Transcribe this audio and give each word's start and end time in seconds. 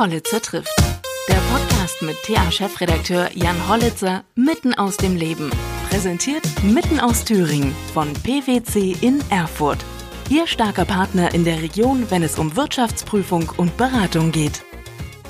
Hollitzer 0.00 0.40
trifft. 0.40 0.74
Der 1.28 1.34
Podcast 1.52 2.00
mit 2.00 2.16
TA-Chefredakteur 2.22 3.28
Jan 3.34 3.68
Hollitzer 3.68 4.24
mitten 4.34 4.72
aus 4.72 4.96
dem 4.96 5.14
Leben. 5.14 5.50
Präsentiert 5.90 6.42
mitten 6.62 6.98
aus 6.98 7.26
Thüringen 7.26 7.74
von 7.92 8.10
PwC 8.14 8.96
in 9.02 9.22
Erfurt. 9.28 9.84
Ihr 10.30 10.46
starker 10.46 10.86
Partner 10.86 11.34
in 11.34 11.44
der 11.44 11.60
Region, 11.60 12.06
wenn 12.08 12.22
es 12.22 12.38
um 12.38 12.56
Wirtschaftsprüfung 12.56 13.52
und 13.58 13.76
Beratung 13.76 14.32
geht. 14.32 14.62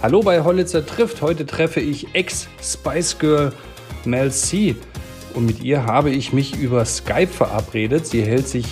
Hallo 0.02 0.20
bei 0.20 0.44
Hollitzer 0.44 0.86
trifft. 0.86 1.20
Heute 1.20 1.46
treffe 1.46 1.80
ich 1.80 2.14
Ex-Spice 2.14 3.18
Girl 3.18 3.52
Mel 4.04 4.30
C. 4.30 4.76
Und 5.34 5.46
mit 5.46 5.64
ihr 5.64 5.84
habe 5.84 6.10
ich 6.10 6.32
mich 6.32 6.56
über 6.56 6.84
Skype 6.84 7.32
verabredet. 7.32 8.06
Sie 8.06 8.22
hält 8.22 8.46
sich 8.46 8.66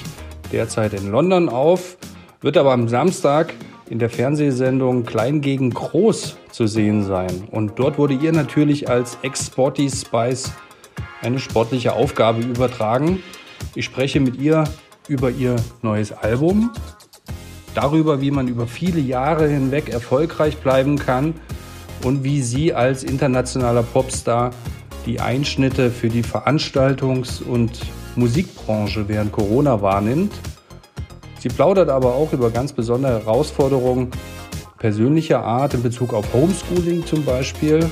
derzeit 0.53 0.93
in 0.93 1.11
London 1.11 1.49
auf, 1.49 1.97
wird 2.41 2.57
aber 2.57 2.71
am 2.71 2.87
Samstag 2.87 3.53
in 3.91 3.99
der 3.99 4.11
Fernsehsendung 4.11 5.05
Klein 5.05 5.41
gegen 5.41 5.71
Groß 5.71 6.37
zu 6.51 6.67
sehen 6.67 7.05
sein. 7.05 7.49
Und 7.51 7.79
dort 7.79 7.99
wurde 7.99 8.15
ihr 8.15 8.33
natürlich 8.33 8.89
als 8.89 9.19
Ex-Sporty 9.23 9.91
Spice 9.91 10.53
eine 11.23 11.39
sportliche 11.39 11.95
Aufgabe 11.95 12.41
übertragen. 12.41 13.23
Ich 13.75 13.85
spreche 13.85 14.21
mit 14.21 14.37
ihr 14.37 14.65
über 15.09 15.31
ihr 15.31 15.57
neues 15.83 16.13
Album, 16.13 16.71
darüber, 17.75 18.21
wie 18.21 18.31
man 18.31 18.49
über 18.49 18.67
viele 18.67 19.01
Jahre 19.01 19.49
hinweg 19.49 19.89
erfolgreich 19.89 20.59
bleiben 20.59 20.99
kann 20.99 21.35
und 22.05 22.25
wie 22.25 22.43
sie 22.43 22.75
als 22.75 23.05
internationaler 23.05 23.83
Popstar 23.83 24.51
die 25.07 25.21
Einschnitte 25.21 25.91
für 25.91 26.09
die 26.09 26.23
Veranstaltungs- 26.23 27.43
und 27.43 27.81
Musikbranche 28.17 29.09
während 29.09 29.33
Corona 29.33 29.81
wahrnimmt. 29.81 30.33
Sie 31.41 31.49
plaudert 31.49 31.89
aber 31.89 32.15
auch 32.15 32.33
über 32.33 32.51
ganz 32.51 32.73
besondere 32.73 33.21
Herausforderungen 33.21 34.11
persönlicher 34.79 35.43
Art 35.43 35.75
in 35.75 35.83
Bezug 35.83 36.13
auf 36.13 36.33
Homeschooling 36.33 37.07
zum 37.07 37.25
Beispiel 37.25 37.89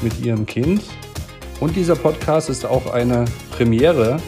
mit 0.00 0.20
ihrem 0.20 0.46
Kind. 0.46 0.82
Und 1.60 1.74
dieser 1.74 1.96
Podcast 1.96 2.50
ist 2.50 2.64
auch 2.64 2.92
eine 2.92 3.24
Premiere, 3.50 4.20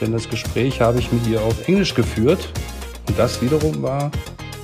denn 0.00 0.12
das 0.12 0.28
Gespräch 0.28 0.80
habe 0.80 0.98
ich 0.98 1.12
mit 1.12 1.26
ihr 1.28 1.40
auf 1.42 1.68
Englisch 1.68 1.94
geführt. 1.94 2.52
Und 3.08 3.18
das 3.18 3.40
wiederum 3.40 3.82
war 3.82 4.10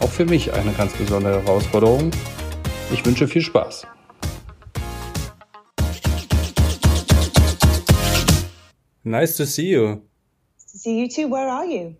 auch 0.00 0.11
für 0.11 0.25
mich 0.25 0.53
eine 0.53 0.72
ganz 0.72 0.92
besondere 0.94 1.42
Herausforderung. 1.42 2.11
Ich 2.92 3.05
wünsche 3.05 3.28
viel 3.28 3.42
Spaß. 3.42 3.86
Nice 9.05 9.36
to 9.36 9.44
see 9.44 9.70
you. 9.70 9.98
see 10.56 11.00
you 11.00 11.09
too. 11.09 11.31
Where 11.31 11.50
are 11.50 11.64
you? 11.64 11.94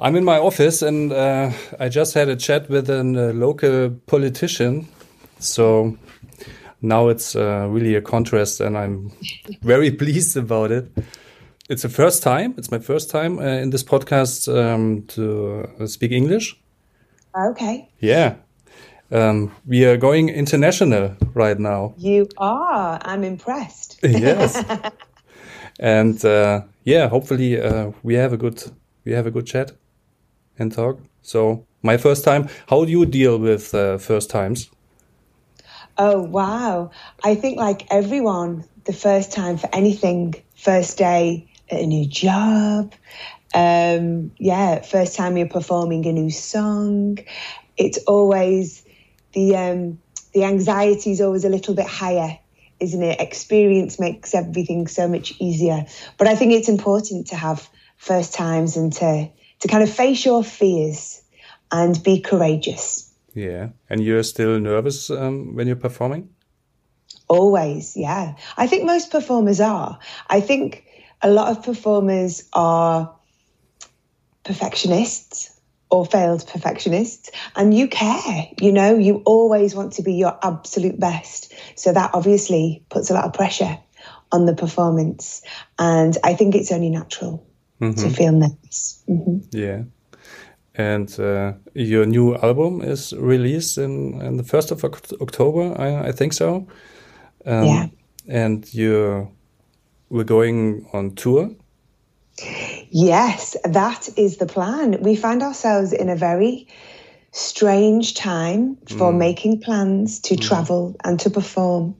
I'm 0.00 0.14
in 0.14 0.22
my 0.22 0.38
office 0.38 0.80
and 0.80 1.12
uh, 1.12 1.50
I 1.80 1.88
just 1.88 2.14
had 2.14 2.28
a 2.28 2.36
chat 2.36 2.70
with 2.70 2.88
a 2.88 3.00
uh, 3.00 3.32
local 3.32 3.90
politician. 4.06 4.86
So 5.40 5.98
now 6.80 7.08
it's 7.08 7.34
uh, 7.34 7.66
really 7.68 7.96
a 7.96 8.00
contrast 8.00 8.60
and 8.60 8.78
I'm 8.78 9.10
very 9.62 9.90
pleased 9.90 10.36
about 10.36 10.70
it. 10.70 10.86
It's 11.68 11.82
the 11.82 11.88
first 11.88 12.22
time, 12.22 12.54
it's 12.56 12.70
my 12.70 12.78
first 12.78 13.10
time 13.10 13.40
uh, 13.40 13.42
in 13.42 13.70
this 13.70 13.82
podcast 13.82 14.46
um, 14.46 15.02
to 15.08 15.68
speak 15.88 16.12
English. 16.12 16.56
Okay. 17.36 17.88
Yeah. 17.98 18.36
Um, 19.10 19.52
we 19.66 19.84
are 19.84 19.96
going 19.96 20.28
international 20.28 21.16
right 21.34 21.58
now. 21.58 21.94
You 21.96 22.28
are. 22.36 23.00
I'm 23.02 23.24
impressed. 23.24 23.98
yes. 24.04 24.62
and 25.80 26.24
uh, 26.24 26.60
yeah, 26.84 27.08
hopefully 27.08 27.60
uh, 27.60 27.90
we 28.04 28.14
have 28.14 28.32
a 28.32 28.36
good 28.36 28.62
we 29.04 29.12
have 29.12 29.26
a 29.26 29.30
good 29.32 29.46
chat 29.46 29.72
and 30.58 30.72
talk. 30.72 31.00
So 31.22 31.64
my 31.82 31.96
first 31.96 32.24
time. 32.24 32.48
How 32.68 32.84
do 32.84 32.90
you 32.90 33.06
deal 33.06 33.38
with 33.38 33.74
uh, 33.74 33.98
first 33.98 34.30
times? 34.30 34.70
Oh 35.96 36.22
wow! 36.22 36.90
I 37.24 37.34
think 37.34 37.58
like 37.58 37.86
everyone, 37.90 38.64
the 38.84 38.92
first 38.92 39.32
time 39.32 39.58
for 39.58 39.68
anything, 39.72 40.34
first 40.56 40.98
day 40.98 41.50
at 41.70 41.80
a 41.80 41.86
new 41.86 42.06
job, 42.06 42.94
um, 43.54 44.32
yeah, 44.38 44.82
first 44.82 45.16
time 45.16 45.36
you're 45.36 45.48
performing 45.48 46.06
a 46.06 46.12
new 46.12 46.30
song, 46.30 47.18
it's 47.76 47.98
always 48.06 48.84
the 49.32 49.56
um, 49.56 49.98
the 50.32 50.44
anxiety 50.44 51.10
is 51.10 51.20
always 51.20 51.44
a 51.44 51.48
little 51.48 51.74
bit 51.74 51.86
higher 51.86 52.38
isn't 52.80 53.02
it? 53.02 53.20
Experience 53.20 53.98
makes 53.98 54.34
everything 54.34 54.86
so 54.86 55.08
much 55.08 55.34
easier. 55.40 55.84
But 56.16 56.28
I 56.28 56.36
think 56.36 56.52
it's 56.52 56.68
important 56.68 57.28
to 57.28 57.34
have 57.34 57.68
first 57.96 58.34
times 58.34 58.76
and 58.76 58.92
to 58.94 59.28
to 59.60 59.68
kind 59.68 59.82
of 59.82 59.92
face 59.92 60.24
your 60.24 60.44
fears 60.44 61.22
and 61.70 62.02
be 62.02 62.20
courageous. 62.20 63.12
Yeah, 63.34 63.68
and 63.90 64.02
you're 64.02 64.22
still 64.22 64.58
nervous 64.58 65.10
um, 65.10 65.54
when 65.54 65.66
you're 65.66 65.76
performing. 65.76 66.30
Always, 67.28 67.96
yeah. 67.96 68.34
I 68.56 68.66
think 68.66 68.84
most 68.84 69.10
performers 69.10 69.60
are. 69.60 69.98
I 70.28 70.40
think 70.40 70.84
a 71.22 71.30
lot 71.30 71.50
of 71.50 71.62
performers 71.62 72.48
are 72.52 73.14
perfectionists 74.44 75.54
or 75.90 76.04
failed 76.04 76.46
perfectionists 76.46 77.30
and 77.56 77.74
you 77.74 77.88
care 77.88 78.48
you 78.60 78.72
know 78.72 78.96
you 78.96 79.22
always 79.24 79.74
want 79.74 79.92
to 79.94 80.02
be 80.02 80.14
your 80.14 80.38
absolute 80.42 80.98
best 80.98 81.52
so 81.76 81.92
that 81.92 82.10
obviously 82.14 82.84
puts 82.88 83.10
a 83.10 83.14
lot 83.14 83.24
of 83.24 83.32
pressure 83.32 83.78
on 84.32 84.46
the 84.46 84.54
performance 84.54 85.42
and 85.78 86.16
i 86.24 86.34
think 86.34 86.54
it's 86.54 86.72
only 86.72 86.90
natural 86.90 87.46
mm-hmm. 87.80 88.00
to 88.00 88.10
feel 88.10 88.32
nervous 88.32 89.02
mm-hmm. 89.08 89.38
yeah 89.52 89.82
and 90.74 91.18
uh, 91.18 91.52
your 91.74 92.06
new 92.06 92.36
album 92.36 92.80
is 92.80 93.12
released 93.14 93.78
in, 93.78 94.20
in 94.22 94.36
the 94.36 94.44
1st 94.44 94.70
of 94.72 94.84
october 95.20 95.74
i, 95.80 96.08
I 96.08 96.12
think 96.12 96.32
so 96.32 96.66
um, 97.46 97.64
yeah 97.64 97.86
and 98.28 98.72
you 98.74 99.30
we're 100.10 100.24
going 100.24 100.88
on 100.92 101.14
tour 101.14 101.50
Yes, 102.90 103.56
that 103.64 104.08
is 104.16 104.36
the 104.36 104.46
plan. 104.46 105.02
We 105.02 105.16
find 105.16 105.42
ourselves 105.42 105.92
in 105.92 106.08
a 106.08 106.16
very 106.16 106.68
strange 107.32 108.14
time 108.14 108.76
for 108.86 109.12
mm. 109.12 109.18
making 109.18 109.60
plans 109.60 110.20
to 110.20 110.34
mm. 110.34 110.40
travel 110.40 110.96
and 111.04 111.20
to 111.20 111.30
perform. 111.30 111.96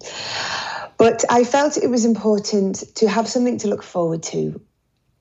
But 0.97 1.25
I 1.31 1.45
felt 1.45 1.77
it 1.77 1.91
was 1.91 2.05
important 2.05 2.85
to 2.97 3.09
have 3.09 3.29
something 3.29 3.59
to 3.59 3.69
look 3.69 3.83
forward 3.83 4.23
to. 4.25 4.61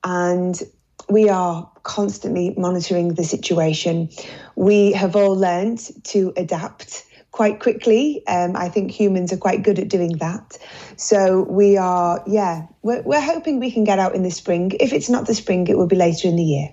And 0.04 0.62
we 1.10 1.30
are 1.30 1.70
constantly 1.84 2.54
monitoring 2.58 3.14
the 3.14 3.24
situation. 3.24 4.10
We 4.56 4.92
have 4.94 5.16
all 5.16 5.36
learned 5.36 5.80
to 6.06 6.34
adapt 6.36 7.06
quite 7.32 7.60
quickly. 7.60 8.26
Um, 8.28 8.56
I 8.56 8.68
think 8.68 8.92
humans 8.92 9.32
are 9.32 9.38
quite 9.38 9.64
good 9.64 9.80
at 9.80 9.88
doing 9.88 10.18
that. 10.18 10.58
So 10.96 11.44
we 11.44 11.78
are, 11.78 12.24
yeah, 12.26 12.66
we're, 12.82 13.04
we're 13.04 13.22
hoping 13.22 13.60
we 13.60 13.72
can 13.72 13.84
get 13.84 14.00
out 14.00 14.16
in 14.16 14.24
the 14.24 14.32
spring. 14.32 14.72
If 14.80 14.92
it's 14.92 15.10
not 15.10 15.28
the 15.28 15.36
spring, 15.36 15.68
it 15.68 15.78
will 15.78 15.88
be 15.88 15.96
later 15.96 16.28
in 16.28 16.36
the 16.36 16.44
year. 16.44 16.70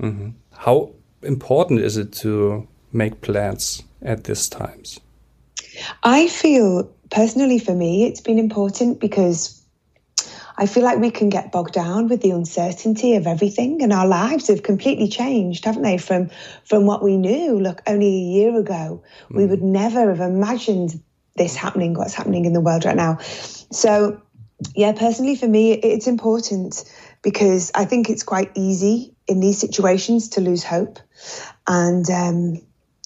Mm 0.00 0.18
-hmm. 0.18 0.32
How 0.50 0.90
important 1.22 1.80
is 1.80 1.96
it 1.96 2.20
to 2.20 2.66
make 2.90 3.14
plans 3.20 3.84
at 4.04 4.24
this 4.24 4.48
times? 4.48 5.00
I 6.04 6.28
feel 6.28 6.90
personally 7.10 7.58
for 7.58 7.74
me, 7.74 8.06
it's 8.06 8.22
been 8.22 8.38
important 8.38 8.98
because 8.98 9.61
I 10.62 10.66
feel 10.66 10.84
like 10.84 11.00
we 11.00 11.10
can 11.10 11.28
get 11.28 11.50
bogged 11.50 11.74
down 11.74 12.06
with 12.06 12.22
the 12.22 12.30
uncertainty 12.30 13.16
of 13.16 13.26
everything, 13.26 13.82
and 13.82 13.92
our 13.92 14.06
lives 14.06 14.46
have 14.46 14.62
completely 14.62 15.08
changed, 15.08 15.64
haven't 15.64 15.82
they? 15.82 15.98
From 15.98 16.30
from 16.64 16.86
what 16.86 17.02
we 17.02 17.16
knew. 17.16 17.58
Look, 17.58 17.82
only 17.88 18.06
a 18.06 18.26
year 18.36 18.56
ago, 18.56 19.02
mm. 19.28 19.36
we 19.36 19.44
would 19.44 19.64
never 19.64 20.14
have 20.14 20.20
imagined 20.20 21.02
this 21.34 21.56
happening. 21.56 21.94
What's 21.94 22.14
happening 22.14 22.44
in 22.44 22.52
the 22.52 22.60
world 22.60 22.84
right 22.84 22.94
now? 22.94 23.18
So, 23.18 24.22
yeah, 24.76 24.92
personally 24.92 25.34
for 25.34 25.48
me, 25.48 25.72
it's 25.72 26.06
important 26.06 26.84
because 27.22 27.72
I 27.74 27.84
think 27.84 28.08
it's 28.08 28.22
quite 28.22 28.52
easy 28.54 29.16
in 29.26 29.40
these 29.40 29.58
situations 29.58 30.28
to 30.28 30.40
lose 30.40 30.62
hope, 30.62 31.00
and 31.66 32.08
um, 32.08 32.62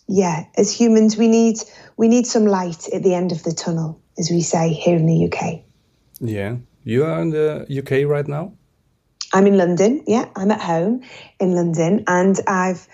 yeah, 0.06 0.44
as 0.58 0.70
humans, 0.78 1.16
we 1.16 1.26
need 1.26 1.56
we 1.96 2.08
need 2.08 2.26
some 2.26 2.44
light 2.44 2.86
at 2.90 3.02
the 3.02 3.14
end 3.14 3.32
of 3.32 3.44
the 3.44 3.52
tunnel, 3.52 3.98
as 4.18 4.28
we 4.28 4.42
say 4.42 4.74
here 4.74 4.96
in 4.96 5.06
the 5.06 5.24
UK. 5.24 5.62
Yeah. 6.20 6.56
You 6.86 7.04
are 7.04 7.20
in 7.20 7.30
the 7.30 7.66
UK 7.68 8.08
right 8.08 8.28
now? 8.28 8.52
I'm 9.34 9.48
in 9.48 9.56
London. 9.56 10.04
Yeah, 10.06 10.28
I'm 10.36 10.52
at 10.52 10.60
home 10.60 11.02
in 11.40 11.56
London. 11.56 12.04
And 12.06 12.38
I've 12.46 12.86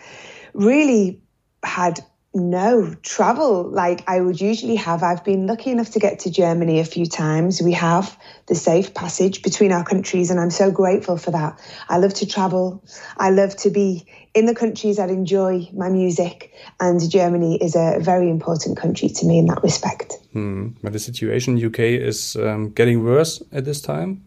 really 0.54 1.20
had 1.62 2.00
no 2.32 2.94
travel 3.02 3.68
like 3.68 4.02
I 4.08 4.22
would 4.22 4.40
usually 4.40 4.76
have. 4.76 5.02
I've 5.02 5.22
been 5.22 5.46
lucky 5.46 5.70
enough 5.70 5.90
to 5.90 5.98
get 5.98 6.20
to 6.20 6.30
Germany 6.30 6.80
a 6.80 6.86
few 6.86 7.04
times. 7.04 7.60
We 7.60 7.74
have 7.74 8.18
the 8.46 8.54
safe 8.54 8.94
passage 8.94 9.42
between 9.42 9.72
our 9.72 9.84
countries, 9.84 10.30
and 10.30 10.40
I'm 10.40 10.50
so 10.50 10.70
grateful 10.70 11.18
for 11.18 11.32
that. 11.32 11.60
I 11.90 11.98
love 11.98 12.14
to 12.14 12.26
travel. 12.26 12.82
I 13.18 13.28
love 13.28 13.54
to 13.56 13.68
be 13.68 14.06
in 14.34 14.46
the 14.46 14.54
countries 14.54 14.96
that 14.96 15.10
enjoy 15.10 15.68
my 15.74 15.88
music, 15.88 16.52
and 16.80 17.10
Germany 17.10 17.56
is 17.56 17.76
a 17.76 17.98
very 18.00 18.30
important 18.30 18.78
country 18.78 19.08
to 19.08 19.26
me 19.26 19.38
in 19.38 19.46
that 19.46 19.62
respect. 19.62 20.14
Hmm. 20.32 20.68
But 20.82 20.92
the 20.92 20.98
situation 20.98 21.58
in 21.58 21.66
UK 21.66 21.80
is 21.80 22.36
um, 22.36 22.70
getting 22.70 23.04
worse 23.04 23.42
at 23.52 23.64
this 23.64 23.80
time 23.82 24.24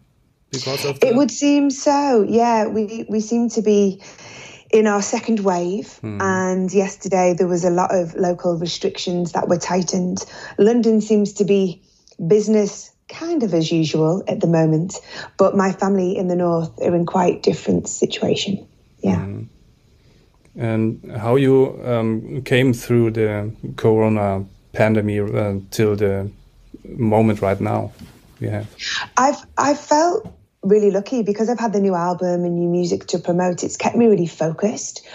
because 0.52 0.84
of 0.84 1.00
the... 1.00 1.08
it 1.08 1.16
would 1.16 1.30
seem 1.30 1.70
so. 1.70 2.24
Yeah, 2.28 2.66
we 2.66 3.04
we 3.08 3.20
seem 3.20 3.48
to 3.50 3.62
be 3.62 4.00
in 4.70 4.86
our 4.86 5.02
second 5.02 5.40
wave. 5.40 5.98
Mm. 6.02 6.20
And 6.20 6.72
yesterday 6.72 7.34
there 7.36 7.46
was 7.46 7.64
a 7.64 7.70
lot 7.70 7.94
of 7.94 8.14
local 8.14 8.58
restrictions 8.58 9.32
that 9.32 9.48
were 9.48 9.58
tightened. 9.58 10.24
London 10.58 11.00
seems 11.00 11.32
to 11.34 11.44
be 11.44 11.82
business 12.26 12.92
kind 13.08 13.42
of 13.42 13.54
as 13.54 13.70
usual 13.70 14.24
at 14.26 14.40
the 14.40 14.46
moment, 14.46 14.94
but 15.36 15.56
my 15.56 15.72
family 15.72 16.16
in 16.16 16.28
the 16.28 16.34
north 16.34 16.70
are 16.80 16.94
in 16.94 17.06
quite 17.06 17.42
different 17.42 17.88
situation. 17.88 18.66
Yeah. 18.98 19.18
Mm. 19.18 19.48
And 20.58 21.12
how 21.18 21.36
you 21.36 21.78
um, 21.84 22.42
came 22.42 22.72
through 22.72 23.10
the 23.10 23.52
corona 23.76 24.44
pandemic 24.72 25.34
uh, 25.34 25.54
till 25.70 25.96
the 25.96 26.30
moment 26.84 27.42
right 27.42 27.60
now? 27.60 27.92
Yeah, 28.40 28.64
I've 29.16 29.44
I've 29.58 29.80
felt 29.80 30.32
really 30.62 30.90
lucky 30.90 31.22
because 31.22 31.48
I've 31.48 31.60
had 31.60 31.72
the 31.72 31.80
new 31.80 31.94
album 31.94 32.44
and 32.44 32.56
new 32.56 32.68
music 32.68 33.06
to 33.08 33.18
promote. 33.18 33.62
It's 33.62 33.76
kept 33.76 33.96
me 33.96 34.06
really 34.06 34.26
focused. 34.26 35.06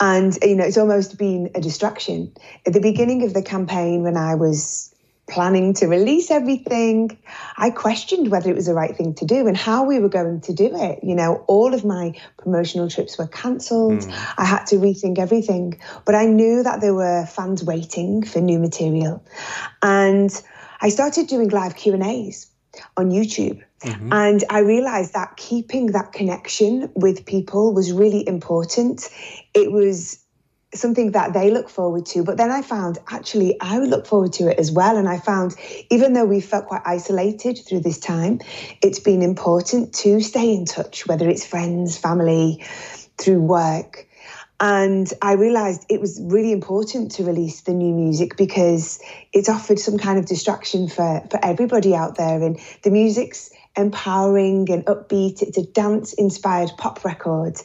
And, 0.00 0.36
you 0.42 0.56
know, 0.56 0.64
it's 0.64 0.78
almost 0.78 1.18
been 1.18 1.50
a 1.54 1.60
distraction. 1.60 2.32
At 2.66 2.72
the 2.72 2.80
beginning 2.80 3.22
of 3.22 3.34
the 3.34 3.42
campaign, 3.42 4.02
when 4.02 4.16
I 4.16 4.34
was 4.34 4.89
planning 5.30 5.74
to 5.74 5.86
release 5.86 6.30
everything, 6.30 7.18
I 7.56 7.70
questioned 7.70 8.30
whether 8.30 8.50
it 8.50 8.56
was 8.56 8.66
the 8.66 8.74
right 8.74 8.94
thing 8.96 9.14
to 9.14 9.24
do 9.24 9.46
and 9.46 9.56
how 9.56 9.84
we 9.84 9.98
were 9.98 10.08
going 10.08 10.40
to 10.42 10.52
do 10.52 10.70
it. 10.72 11.00
You 11.02 11.14
know, 11.14 11.44
all 11.46 11.72
of 11.72 11.84
my 11.84 12.14
promotional 12.38 12.90
trips 12.90 13.16
were 13.16 13.28
cancelled. 13.28 14.00
Mm. 14.00 14.34
I 14.36 14.44
had 14.44 14.64
to 14.66 14.76
rethink 14.76 15.18
everything. 15.18 15.80
But 16.04 16.14
I 16.14 16.26
knew 16.26 16.62
that 16.62 16.80
there 16.80 16.94
were 16.94 17.26
fans 17.26 17.64
waiting 17.64 18.22
for 18.22 18.40
new 18.40 18.58
material. 18.58 19.24
And 19.82 20.30
I 20.80 20.88
started 20.88 21.28
doing 21.28 21.48
live 21.48 21.76
Q&As 21.76 22.46
on 22.96 23.10
YouTube. 23.10 23.62
Mm-hmm. 23.82 24.12
And 24.12 24.44
I 24.50 24.60
realized 24.60 25.14
that 25.14 25.36
keeping 25.36 25.92
that 25.92 26.12
connection 26.12 26.90
with 26.94 27.24
people 27.24 27.72
was 27.72 27.92
really 27.92 28.26
important. 28.26 29.08
It 29.54 29.72
was 29.72 30.18
something 30.74 31.12
that 31.12 31.32
they 31.32 31.50
look 31.50 31.68
forward 31.68 32.06
to. 32.06 32.22
But 32.22 32.36
then 32.36 32.50
I 32.50 32.62
found 32.62 32.98
actually 33.08 33.60
I 33.60 33.78
would 33.78 33.88
look 33.88 34.06
forward 34.06 34.32
to 34.34 34.48
it 34.48 34.58
as 34.58 34.70
well. 34.70 34.96
And 34.96 35.08
I 35.08 35.18
found 35.18 35.54
even 35.90 36.12
though 36.12 36.24
we 36.24 36.40
felt 36.40 36.66
quite 36.66 36.82
isolated 36.84 37.58
through 37.66 37.80
this 37.80 37.98
time, 37.98 38.40
it's 38.82 39.00
been 39.00 39.22
important 39.22 39.92
to 39.94 40.20
stay 40.20 40.54
in 40.54 40.64
touch, 40.64 41.06
whether 41.06 41.28
it's 41.28 41.44
friends, 41.44 41.96
family, 41.96 42.64
through 43.18 43.40
work. 43.40 44.06
And 44.62 45.10
I 45.22 45.32
realized 45.32 45.86
it 45.88 46.02
was 46.02 46.20
really 46.22 46.52
important 46.52 47.12
to 47.12 47.24
release 47.24 47.62
the 47.62 47.72
new 47.72 47.94
music 47.94 48.36
because 48.36 49.00
it's 49.32 49.48
offered 49.48 49.78
some 49.78 49.96
kind 49.96 50.18
of 50.18 50.26
distraction 50.26 50.86
for, 50.86 51.26
for 51.30 51.42
everybody 51.42 51.94
out 51.94 52.16
there. 52.16 52.42
And 52.42 52.60
the 52.82 52.90
music's 52.90 53.50
empowering 53.76 54.70
and 54.70 54.84
upbeat. 54.86 55.42
It's 55.42 55.58
a 55.58 55.66
dance 55.66 56.12
inspired 56.14 56.70
pop 56.76 57.04
record. 57.04 57.56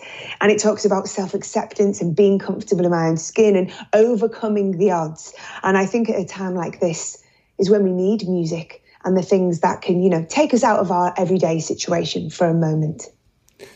And 0.42 0.52
it 0.52 0.60
talks 0.62 0.86
about 0.86 1.08
self 1.08 1.34
acceptance 1.34 2.02
and 2.02 2.16
being 2.16 2.40
comfortable 2.40 2.86
in 2.86 2.92
my 2.92 3.08
own 3.08 3.18
skin 3.18 3.56
and 3.56 3.74
overcoming 3.94 4.78
the 4.78 4.92
odds. 4.92 5.34
And 5.64 5.78
I 5.78 5.86
think 5.86 6.10
at 6.10 6.20
a 6.20 6.26
time 6.26 6.56
like 6.56 6.80
this 6.80 7.22
is 7.58 7.70
when 7.70 7.84
we 7.84 7.92
need 7.92 8.28
music 8.28 8.84
and 9.04 9.16
the 9.16 9.22
things 9.22 9.60
that 9.60 9.82
can, 9.82 10.02
you 10.02 10.10
know, 10.10 10.26
take 10.30 10.54
us 10.54 10.64
out 10.64 10.80
of 10.80 10.92
our 10.92 11.14
everyday 11.18 11.60
situation 11.60 12.30
for 12.30 12.48
a 12.48 12.54
moment. 12.54 13.08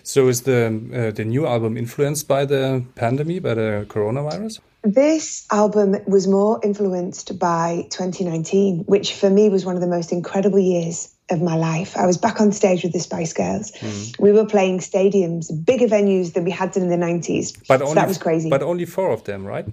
So 0.03 0.27
is 0.27 0.41
the 0.41 0.65
uh, 0.93 1.11
the 1.11 1.23
new 1.23 1.45
album 1.45 1.77
influenced 1.77 2.27
by 2.27 2.45
the 2.45 2.83
pandemic, 2.95 3.43
by 3.43 3.53
the 3.53 3.85
coronavirus? 3.87 4.59
This 4.81 5.45
album 5.51 5.97
was 6.07 6.27
more 6.27 6.59
influenced 6.63 7.37
by 7.37 7.85
2019, 7.89 8.85
which 8.85 9.13
for 9.13 9.29
me 9.29 9.49
was 9.49 9.65
one 9.65 9.75
of 9.75 9.81
the 9.81 9.87
most 9.87 10.11
incredible 10.11 10.59
years 10.59 11.13
of 11.29 11.41
my 11.41 11.55
life. 11.55 11.95
I 11.97 12.05
was 12.05 12.17
back 12.17 12.41
on 12.41 12.51
stage 12.51 12.83
with 12.83 12.93
the 12.93 12.99
Spice 12.99 13.33
Girls. 13.33 13.71
Mm. 13.71 14.19
We 14.19 14.31
were 14.31 14.45
playing 14.45 14.79
stadiums, 14.79 15.49
bigger 15.65 15.87
venues 15.87 16.33
than 16.33 16.43
we 16.43 16.51
had 16.51 16.71
done 16.71 16.83
in 16.83 16.89
the 16.89 16.97
90s. 16.97 17.67
But 17.67 17.79
so 17.79 17.85
only, 17.85 17.95
that 17.95 18.07
was 18.07 18.17
crazy. 18.17 18.49
But 18.49 18.63
only 18.63 18.85
four 18.85 19.11
of 19.11 19.23
them, 19.23 19.45
right? 19.45 19.67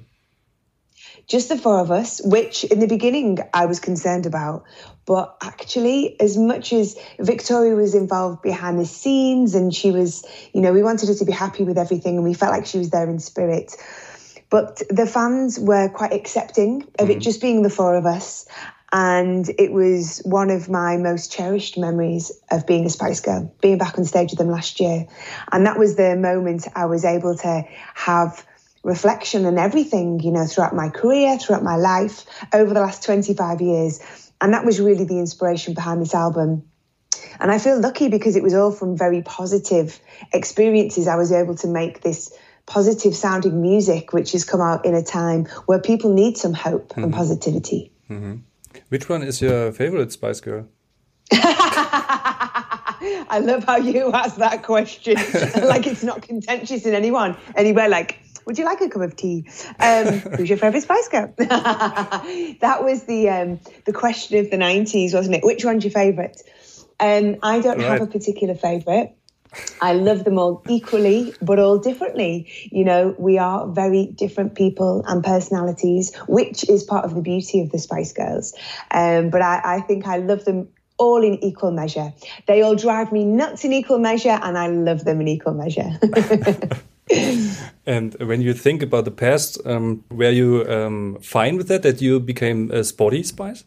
Just 1.26 1.49
the 1.49 1.58
four 1.58 1.81
of 1.81 1.91
us, 1.91 2.20
which 2.25 2.64
in 2.64 2.79
the 2.79 2.87
beginning 2.87 3.38
I 3.53 3.67
was 3.67 3.81
concerned 3.81 4.26
about. 4.26 4.64
But 5.06 5.37
actually, 5.43 6.20
as 6.20 6.37
much 6.37 6.73
as 6.73 6.97
Victoria 7.19 7.75
was 7.75 7.94
involved 7.94 8.43
behind 8.43 8.79
the 8.79 8.87
scenes 8.87 9.55
and 9.55 9.75
she 9.75 9.91
was, 9.91 10.25
you 10.52 10.61
know, 10.61 10.73
we 10.73 10.82
wanted 10.82 11.09
her 11.09 11.14
to 11.14 11.25
be 11.25 11.32
happy 11.32 11.64
with 11.64 11.79
everything 11.79 12.17
and 12.17 12.25
we 12.25 12.35
felt 12.35 12.52
like 12.52 12.67
she 12.67 12.79
was 12.79 12.91
there 12.91 13.09
in 13.09 13.19
spirit. 13.19 13.75
But 14.50 14.82
the 14.88 15.06
fans 15.06 15.59
were 15.59 15.88
quite 15.88 16.12
accepting 16.12 16.82
of 16.99 17.09
mm. 17.09 17.11
it 17.11 17.19
just 17.19 17.41
being 17.41 17.62
the 17.62 17.70
four 17.70 17.97
of 17.97 18.06
us. 18.06 18.47
And 18.93 19.49
it 19.59 19.73
was 19.73 20.23
one 20.25 20.50
of 20.50 20.69
my 20.69 20.97
most 20.97 21.33
cherished 21.33 21.77
memories 21.77 22.31
of 22.50 22.67
being 22.67 22.87
a 22.87 22.91
Spice 22.91 23.21
Girl, 23.21 23.53
being 23.61 23.79
back 23.79 23.99
on 23.99 24.05
stage 24.05 24.31
with 24.31 24.38
them 24.38 24.49
last 24.49 24.79
year. 24.81 25.06
And 25.50 25.67
that 25.67 25.79
was 25.79 25.97
the 25.97 26.17
moment 26.17 26.67
I 26.75 26.87
was 26.87 27.05
able 27.05 27.37
to 27.38 27.65
have 27.94 28.47
reflection 28.85 29.44
and 29.44 29.59
everything, 29.59 30.21
you 30.21 30.31
know, 30.31 30.47
throughout 30.47 30.75
my 30.75 30.88
career, 30.88 31.37
throughout 31.37 31.65
my 31.65 31.77
life, 31.77 32.25
over 32.55 32.73
the 32.73 32.81
last 32.81 33.03
25 33.03 33.61
years. 33.61 34.31
And 34.41 34.55
that 34.55 34.65
was 34.65 34.81
really 34.81 35.05
the 35.05 35.19
inspiration 35.19 35.75
behind 35.75 36.00
this 36.00 36.15
album. 36.15 36.62
And 37.41 37.50
I 37.50 37.59
feel 37.59 37.81
lucky 37.81 38.09
because 38.09 38.37
it 38.37 38.43
was 38.43 38.55
all 38.55 38.71
from 38.71 38.97
very 38.97 39.23
positive 39.23 39.99
experiences. 40.33 41.09
I 41.09 41.17
was 41.17 41.33
able 41.33 41.56
to 41.56 41.69
make 41.69 42.03
this 42.03 42.33
positive 42.67 43.15
sounding 43.15 43.61
music, 43.61 44.12
which 44.12 44.33
has 44.33 44.44
come 44.44 44.61
out 44.61 44.85
in 44.85 44.94
a 44.94 45.03
time 45.03 45.47
where 45.67 45.81
people 45.81 46.12
need 46.12 46.37
some 46.37 46.53
hope 46.53 46.91
mm-hmm. 46.91 47.05
and 47.05 47.12
positivity. 47.15 47.93
Mm-hmm. 48.11 48.37
Which 48.88 49.09
one 49.09 49.23
is 49.23 49.41
your 49.41 49.73
favorite 49.73 50.12
Spice 50.12 50.41
Girl? 50.41 50.69
I 51.33 53.41
love 53.43 53.65
how 53.65 53.77
you 53.77 54.12
ask 54.12 54.37
that 54.37 54.62
question. 54.62 55.17
like 55.65 55.87
it's 55.87 56.05
not 56.05 56.23
contentious 56.23 56.87
in 56.87 56.94
anyone 56.94 57.37
anywhere. 57.56 57.88
Like, 57.88 58.21
would 58.47 58.59
you 58.59 58.65
like 58.65 58.81
a 58.81 58.88
cup 58.88 59.03
of 59.03 59.17
tea? 59.17 59.49
Um, 59.81 60.06
who's 60.37 60.49
your 60.49 60.59
favorite 60.59 60.83
Spice 60.83 61.09
Girl? 61.09 61.35
that 61.37 62.79
was 62.83 63.05
the 63.05 63.29
um, 63.29 63.61
the 63.85 63.93
question 63.93 64.38
of 64.38 64.50
the 64.50 64.56
nineties, 64.56 65.15
wasn't 65.15 65.37
it? 65.37 65.44
Which 65.44 65.65
one's 65.65 65.85
your 65.85 65.93
favorite? 65.93 66.41
Um, 67.00 67.37
I 67.43 67.61
don't 67.61 67.79
right. 67.79 67.87
have 67.87 68.03
a 68.03 68.06
particular 68.06 68.55
favorite. 68.55 69.17
I 69.81 69.93
love 69.93 70.25
them 70.25 70.38
all 70.38 70.62
equally, 70.69 71.35
but 71.43 71.58
all 71.58 71.79
differently. 71.79 72.50
You 72.70 72.85
know, 72.85 73.14
we 73.19 73.38
are 73.38 73.67
very 73.69 74.06
different 74.06 74.55
people 74.55 75.05
and 75.06 75.23
personalities, 75.23 76.14
which 76.29 76.69
is 76.69 76.85
part 76.85 77.05
of 77.05 77.14
the 77.14 77.23
beauty 77.23 77.61
of 77.61 77.70
the 77.70 77.79
Spice 77.79 78.12
Girls. 78.12 78.55
Um, 78.91 79.31
but 79.31 79.43
I, 79.43 79.61
I 79.64 79.81
think 79.81 80.06
I 80.06 80.19
love 80.19 80.44
them 80.44 80.69
all 80.99 81.23
in 81.23 81.43
equal 81.44 81.70
measure. 81.70 82.12
They 82.47 82.62
all 82.62 82.75
drive 82.75 83.12
me 83.12 83.25
nuts 83.25 83.64
in 83.64 83.73
equal 83.73 83.99
measure, 83.99 84.38
and 84.43 84.56
I 84.56 84.69
love 84.69 85.05
them 85.05 85.20
in 85.20 85.29
equal 85.29 85.55
measure. 85.55 85.99
and 87.87 88.14
when 88.14 88.41
you 88.41 88.55
think 88.55 88.82
about 88.82 89.05
the 89.05 89.11
past, 89.11 89.59
um, 89.67 90.05
were 90.11 90.31
you 90.31 90.64
um, 90.69 91.19
fine 91.20 91.56
with 91.56 91.69
that, 91.69 91.82
that 91.82 92.00
you 92.00 92.19
became 92.19 92.71
a 92.71 92.83
sporty 92.83 93.23
spice? 93.23 93.64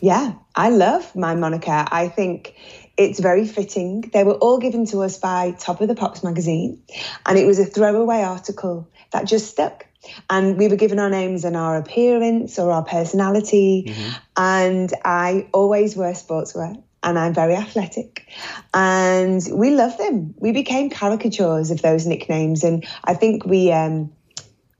Yeah, 0.00 0.34
I 0.54 0.70
love 0.70 1.14
my 1.14 1.34
moniker. 1.34 1.84
I 1.90 2.08
think 2.08 2.54
it's 2.96 3.20
very 3.20 3.46
fitting. 3.46 4.10
They 4.12 4.24
were 4.24 4.34
all 4.34 4.58
given 4.58 4.86
to 4.86 5.02
us 5.02 5.18
by 5.18 5.52
Top 5.52 5.80
of 5.80 5.88
the 5.88 5.94
Pops 5.94 6.24
magazine, 6.24 6.82
and 7.24 7.38
it 7.38 7.46
was 7.46 7.58
a 7.58 7.64
throwaway 7.64 8.22
article 8.22 8.88
that 9.12 9.26
just 9.26 9.50
stuck. 9.50 9.86
And 10.30 10.56
we 10.56 10.68
were 10.68 10.76
given 10.76 10.98
our 10.98 11.10
names 11.10 11.44
and 11.44 11.56
our 11.56 11.76
appearance 11.76 12.58
or 12.58 12.70
our 12.70 12.84
personality. 12.84 13.86
Mm-hmm. 13.88 14.10
And 14.36 14.92
I 15.04 15.48
always 15.52 15.96
wear 15.96 16.12
sportswear 16.12 16.80
and 17.02 17.18
I'm 17.18 17.34
very 17.34 17.54
athletic. 17.54 18.28
And 18.74 19.42
we 19.52 19.70
love 19.70 19.96
them. 19.98 20.34
We 20.38 20.52
became 20.52 20.90
caricatures 20.90 21.70
of 21.70 21.82
those 21.82 22.06
nicknames. 22.06 22.64
And 22.64 22.86
I 23.04 23.14
think 23.14 23.46
we, 23.46 23.72
um, 23.72 24.12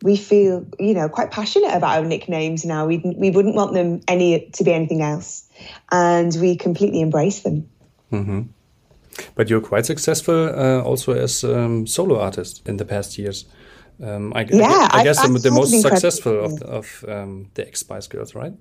we 0.03 0.17
feel, 0.17 0.67
you 0.79 0.95
know, 0.95 1.09
quite 1.09 1.31
passionate 1.31 1.75
about 1.75 1.99
our 1.99 2.05
nicknames 2.05 2.65
now. 2.65 2.87
We, 2.87 2.99
we 2.99 3.31
wouldn't 3.31 3.55
want 3.55 3.75
them 3.75 4.01
any 4.09 4.51
to 4.55 4.65
be 4.65 4.73
anything 4.73 5.03
else. 5.03 5.49
And 5.91 6.35
we 6.41 6.57
completely 6.57 7.01
embrace 7.01 7.41
them. 7.41 7.69
Mm-hmm. 8.13 8.43
But 9.35 9.49
you're 9.49 9.61
quite 9.61 9.87
successful 9.87 10.49
uh, 10.49 10.83
also 10.83 11.13
as 11.13 11.43
um, 11.45 11.87
solo 11.87 12.21
artist 12.21 12.63
in 12.69 12.77
the 12.77 12.85
past 12.85 13.19
years. 13.19 13.47
Um, 14.03 14.33
I, 14.35 14.47
yeah, 14.51 14.89
I, 14.91 15.01
I 15.01 15.05
guess 15.05 15.23
the, 15.23 15.39
the 15.39 15.51
most 15.51 15.81
successful 15.81 16.45
of, 16.45 16.59
the, 16.59 16.67
of 16.67 17.05
um, 17.09 17.51
the 17.55 17.67
ex 17.67 17.81
Spice 17.81 18.07
Girls, 18.07 18.35
right? 18.35 18.53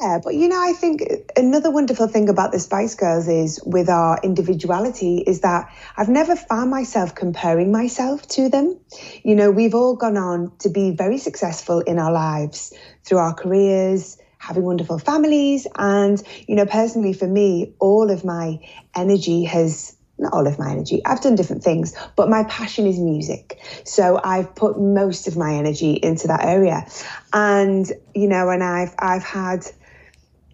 Yeah, 0.00 0.18
but 0.22 0.34
you 0.34 0.48
know, 0.48 0.60
I 0.60 0.72
think 0.72 1.02
another 1.36 1.70
wonderful 1.70 2.06
thing 2.06 2.28
about 2.28 2.52
the 2.52 2.58
Spice 2.58 2.94
Girls 2.94 3.28
is 3.28 3.60
with 3.66 3.88
our 3.88 4.18
individuality 4.22 5.18
is 5.26 5.40
that 5.40 5.70
I've 5.96 6.08
never 6.08 6.36
found 6.36 6.70
myself 6.70 7.14
comparing 7.14 7.72
myself 7.72 8.26
to 8.28 8.48
them. 8.48 8.78
You 9.22 9.34
know, 9.34 9.50
we've 9.50 9.74
all 9.74 9.96
gone 9.96 10.16
on 10.16 10.52
to 10.60 10.70
be 10.70 10.90
very 10.92 11.18
successful 11.18 11.80
in 11.80 11.98
our 11.98 12.12
lives 12.12 12.72
through 13.04 13.18
our 13.18 13.34
careers, 13.34 14.16
having 14.40 14.62
wonderful 14.62 14.98
families. 14.98 15.66
And, 15.76 16.20
you 16.48 16.56
know, 16.56 16.64
personally 16.66 17.12
for 17.12 17.28
me, 17.28 17.74
all 17.78 18.10
of 18.10 18.24
my 18.24 18.58
energy 18.96 19.44
has 19.44 19.96
not 20.18 20.32
all 20.32 20.46
of 20.46 20.58
my 20.58 20.70
energy. 20.70 21.02
I've 21.04 21.20
done 21.20 21.34
different 21.34 21.62
things, 21.62 21.94
but 22.16 22.28
my 22.28 22.44
passion 22.44 22.86
is 22.86 22.98
music. 22.98 23.58
So 23.84 24.20
I've 24.22 24.54
put 24.54 24.80
most 24.80 25.28
of 25.28 25.36
my 25.36 25.54
energy 25.54 25.92
into 25.92 26.28
that 26.28 26.44
area. 26.44 26.86
And, 27.32 27.86
you 28.14 28.28
know, 28.28 28.48
and 28.48 28.64
I've 28.64 28.94
I've 28.98 29.22
had 29.22 29.66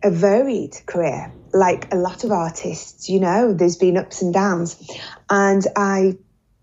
a 0.03 0.11
varied 0.11 0.77
career, 0.87 1.33
like 1.53 1.93
a 1.93 1.97
lot 1.97 2.25
of 2.25 2.33
artists, 2.33 3.09
you 3.09 3.21
know, 3.21 3.55
there's 3.55 3.77
been 3.77 3.97
ups 3.97 4.21
and 4.21 4.35
downs. 4.35 4.77
And 5.31 5.65
I 5.77 6.19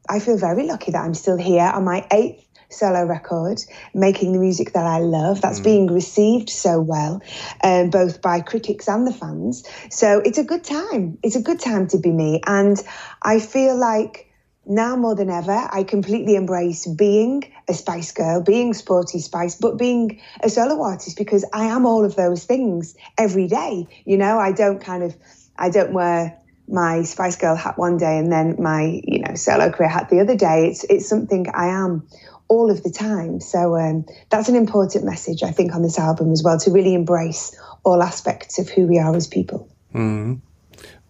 I 0.10 0.20
feel 0.20 0.38
very 0.38 0.66
lucky 0.66 0.92
that 0.92 1.04
I'm 1.04 1.14
still 1.14 1.38
here 1.38 1.72
on 1.74 1.86
my 1.86 2.06
eighth 2.12 2.43
solo 2.74 3.06
record, 3.06 3.62
making 3.94 4.34
the 4.34 4.40
music 4.40 4.74
that 4.74 4.86
I 4.86 5.00
love. 5.00 5.42
That's 5.42 5.60
mm. 5.60 5.64
being 5.64 5.88
received 5.88 6.50
so 6.50 6.80
well, 6.80 7.22
um, 7.64 7.90
both 7.90 8.22
by 8.22 8.42
critics 8.42 8.88
and 8.88 9.08
the 9.08 9.14
fans. 9.14 9.64
So 9.90 10.20
it's 10.20 10.38
a 10.38 10.44
good 10.44 10.64
time. 10.64 11.18
It's 11.24 11.36
a 11.36 11.42
good 11.42 11.60
time 11.60 11.88
to 11.90 11.98
be 11.98 12.12
me. 12.12 12.42
And 12.46 12.78
I 13.22 13.40
feel 13.40 13.78
like 13.78 14.30
now 14.66 14.96
more 14.96 15.16
than 15.16 15.30
ever, 15.30 15.68
I 15.72 15.84
completely 15.84 16.36
embrace 16.36 16.88
being 16.88 17.44
a 17.68 17.74
Spice 17.74 18.12
Girl, 18.12 18.42
being 18.42 18.74
Sporty 18.74 19.20
Spice, 19.20 19.56
but 19.56 19.78
being 19.78 20.22
a 20.42 20.50
solo 20.50 20.82
artist 20.82 21.18
because 21.18 21.46
I 21.54 21.66
am 21.66 21.86
all 21.86 22.06
of 22.06 22.16
those 22.16 22.46
things 22.46 22.96
every 23.18 23.48
day. 23.48 23.88
You 24.06 24.18
know, 24.18 24.40
I 24.40 24.52
don't 24.52 24.80
kind 24.80 25.04
of, 25.04 25.16
I 25.58 25.70
don't 25.70 25.94
wear 25.94 26.40
my 26.68 27.04
Spice 27.04 27.36
Girl 27.36 27.56
hat 27.56 27.78
one 27.78 27.98
day 27.98 28.18
and 28.18 28.32
then 28.32 28.56
my, 28.60 29.02
you 29.04 29.20
know, 29.20 29.36
solo 29.36 29.70
career 29.70 29.90
hat 29.90 30.10
the 30.10 30.22
other 30.22 30.36
day. 30.36 30.68
It's 30.70 30.84
it's 30.86 31.10
something 31.10 31.48
I 31.54 31.68
am 31.68 32.08
all 32.54 32.70
of 32.70 32.84
the 32.84 32.92
time. 32.92 33.40
So 33.40 33.76
um, 33.76 34.06
that's 34.30 34.50
an 34.50 34.56
important 34.56 35.04
message, 35.06 35.44
I 35.44 35.52
think, 35.52 35.74
on 35.76 35.82
this 35.82 35.98
album 35.98 36.32
as 36.32 36.44
well, 36.44 36.60
to 36.60 36.72
really 36.72 36.94
embrace 36.94 37.60
all 37.84 38.02
aspects 38.02 38.60
of 38.60 38.70
who 38.70 38.88
we 38.88 39.00
are 39.00 39.16
as 39.16 39.28
people. 39.28 39.68
Mm. 39.94 40.40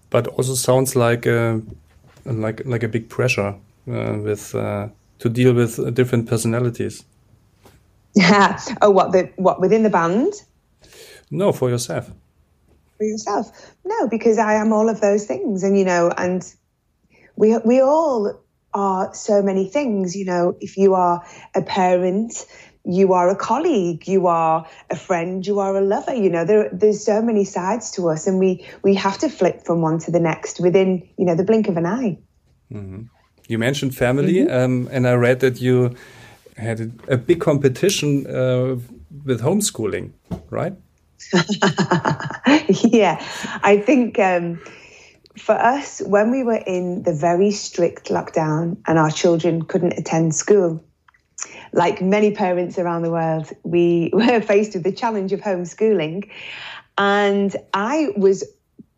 But 0.09 0.27
also 0.27 0.55
sounds 0.55 0.95
like 0.95 1.25
a, 1.25 1.61
like 2.25 2.65
like 2.65 2.83
a 2.83 2.87
big 2.87 3.09
pressure 3.09 3.55
uh, 3.87 4.17
with 4.23 4.55
uh, 4.55 4.87
to 5.19 5.29
deal 5.29 5.53
with 5.53 5.79
uh, 5.79 5.89
different 5.89 6.29
personalities. 6.29 7.03
Yeah. 8.15 8.59
oh, 8.81 8.91
what 8.91 9.11
the 9.11 9.29
what 9.35 9.59
within 9.59 9.83
the 9.83 9.89
band? 9.89 10.33
No, 11.29 11.51
for 11.51 11.69
yourself. 11.69 12.11
For 12.97 13.05
yourself? 13.05 13.75
No, 13.83 14.07
because 14.07 14.37
I 14.37 14.53
am 14.53 14.71
all 14.71 14.89
of 14.89 15.01
those 15.01 15.25
things, 15.25 15.63
and 15.63 15.77
you 15.77 15.85
know, 15.85 16.11
and 16.17 16.41
we 17.35 17.57
we 17.65 17.81
all 17.81 18.42
are 18.73 19.13
so 19.13 19.41
many 19.41 19.67
things. 19.67 20.15
You 20.15 20.25
know, 20.25 20.55
if 20.59 20.77
you 20.77 20.93
are 20.93 21.25
a 21.55 21.61
parent, 21.61 22.45
you 22.85 23.13
are 23.13 23.29
a 23.29 23.35
colleague, 23.35 24.07
you 24.07 24.27
are 24.27 24.67
a 24.89 24.95
friend, 24.95 25.45
you 25.45 25.59
are 25.59 25.75
a 25.75 25.81
lover. 25.81 26.13
You 26.13 26.29
know, 26.29 26.45
there, 26.45 26.69
there's 26.71 27.03
so 27.03 27.21
many 27.21 27.45
sides 27.45 27.91
to 27.91 28.09
us, 28.09 28.27
and 28.27 28.39
we 28.39 28.65
we 28.83 28.95
have 28.95 29.17
to 29.19 29.29
flip 29.29 29.65
from 29.65 29.81
one 29.81 29.99
to 29.99 30.11
the 30.11 30.19
next 30.19 30.59
within 30.59 31.07
you 31.17 31.25
know 31.25 31.35
the 31.35 31.43
blink 31.43 31.67
of 31.67 31.77
an 31.77 31.85
eye. 31.85 32.17
Mm 32.71 32.89
-hmm. 32.89 33.07
You 33.47 33.59
mentioned 33.59 33.95
family, 33.95 34.41
mm 34.41 34.47
-hmm. 34.47 34.65
um, 34.65 34.87
and 34.91 35.05
I 35.05 35.15
read 35.27 35.39
that 35.39 35.59
you 35.59 35.91
had 36.57 36.79
a, 36.79 37.13
a 37.13 37.17
big 37.17 37.39
competition 37.39 38.09
uh, 38.27 38.79
with 39.25 39.41
homeschooling, 39.41 40.11
right? 40.49 40.73
yeah, 42.91 43.21
I 43.63 43.81
think. 43.85 44.17
Um, 44.17 44.59
for 45.37 45.55
us, 45.55 46.01
when 46.01 46.31
we 46.31 46.43
were 46.43 46.61
in 46.67 47.03
the 47.03 47.13
very 47.13 47.51
strict 47.51 48.09
lockdown 48.09 48.77
and 48.87 48.99
our 48.99 49.11
children 49.11 49.63
couldn't 49.63 49.93
attend 49.93 50.35
school, 50.35 50.83
like 51.71 52.01
many 52.01 52.31
parents 52.31 52.77
around 52.77 53.01
the 53.01 53.11
world, 53.11 53.51
we 53.63 54.11
were 54.13 54.41
faced 54.41 54.73
with 54.73 54.83
the 54.83 54.91
challenge 54.91 55.33
of 55.33 55.41
homeschooling. 55.41 56.29
And 56.97 57.55
I 57.73 58.09
was 58.15 58.43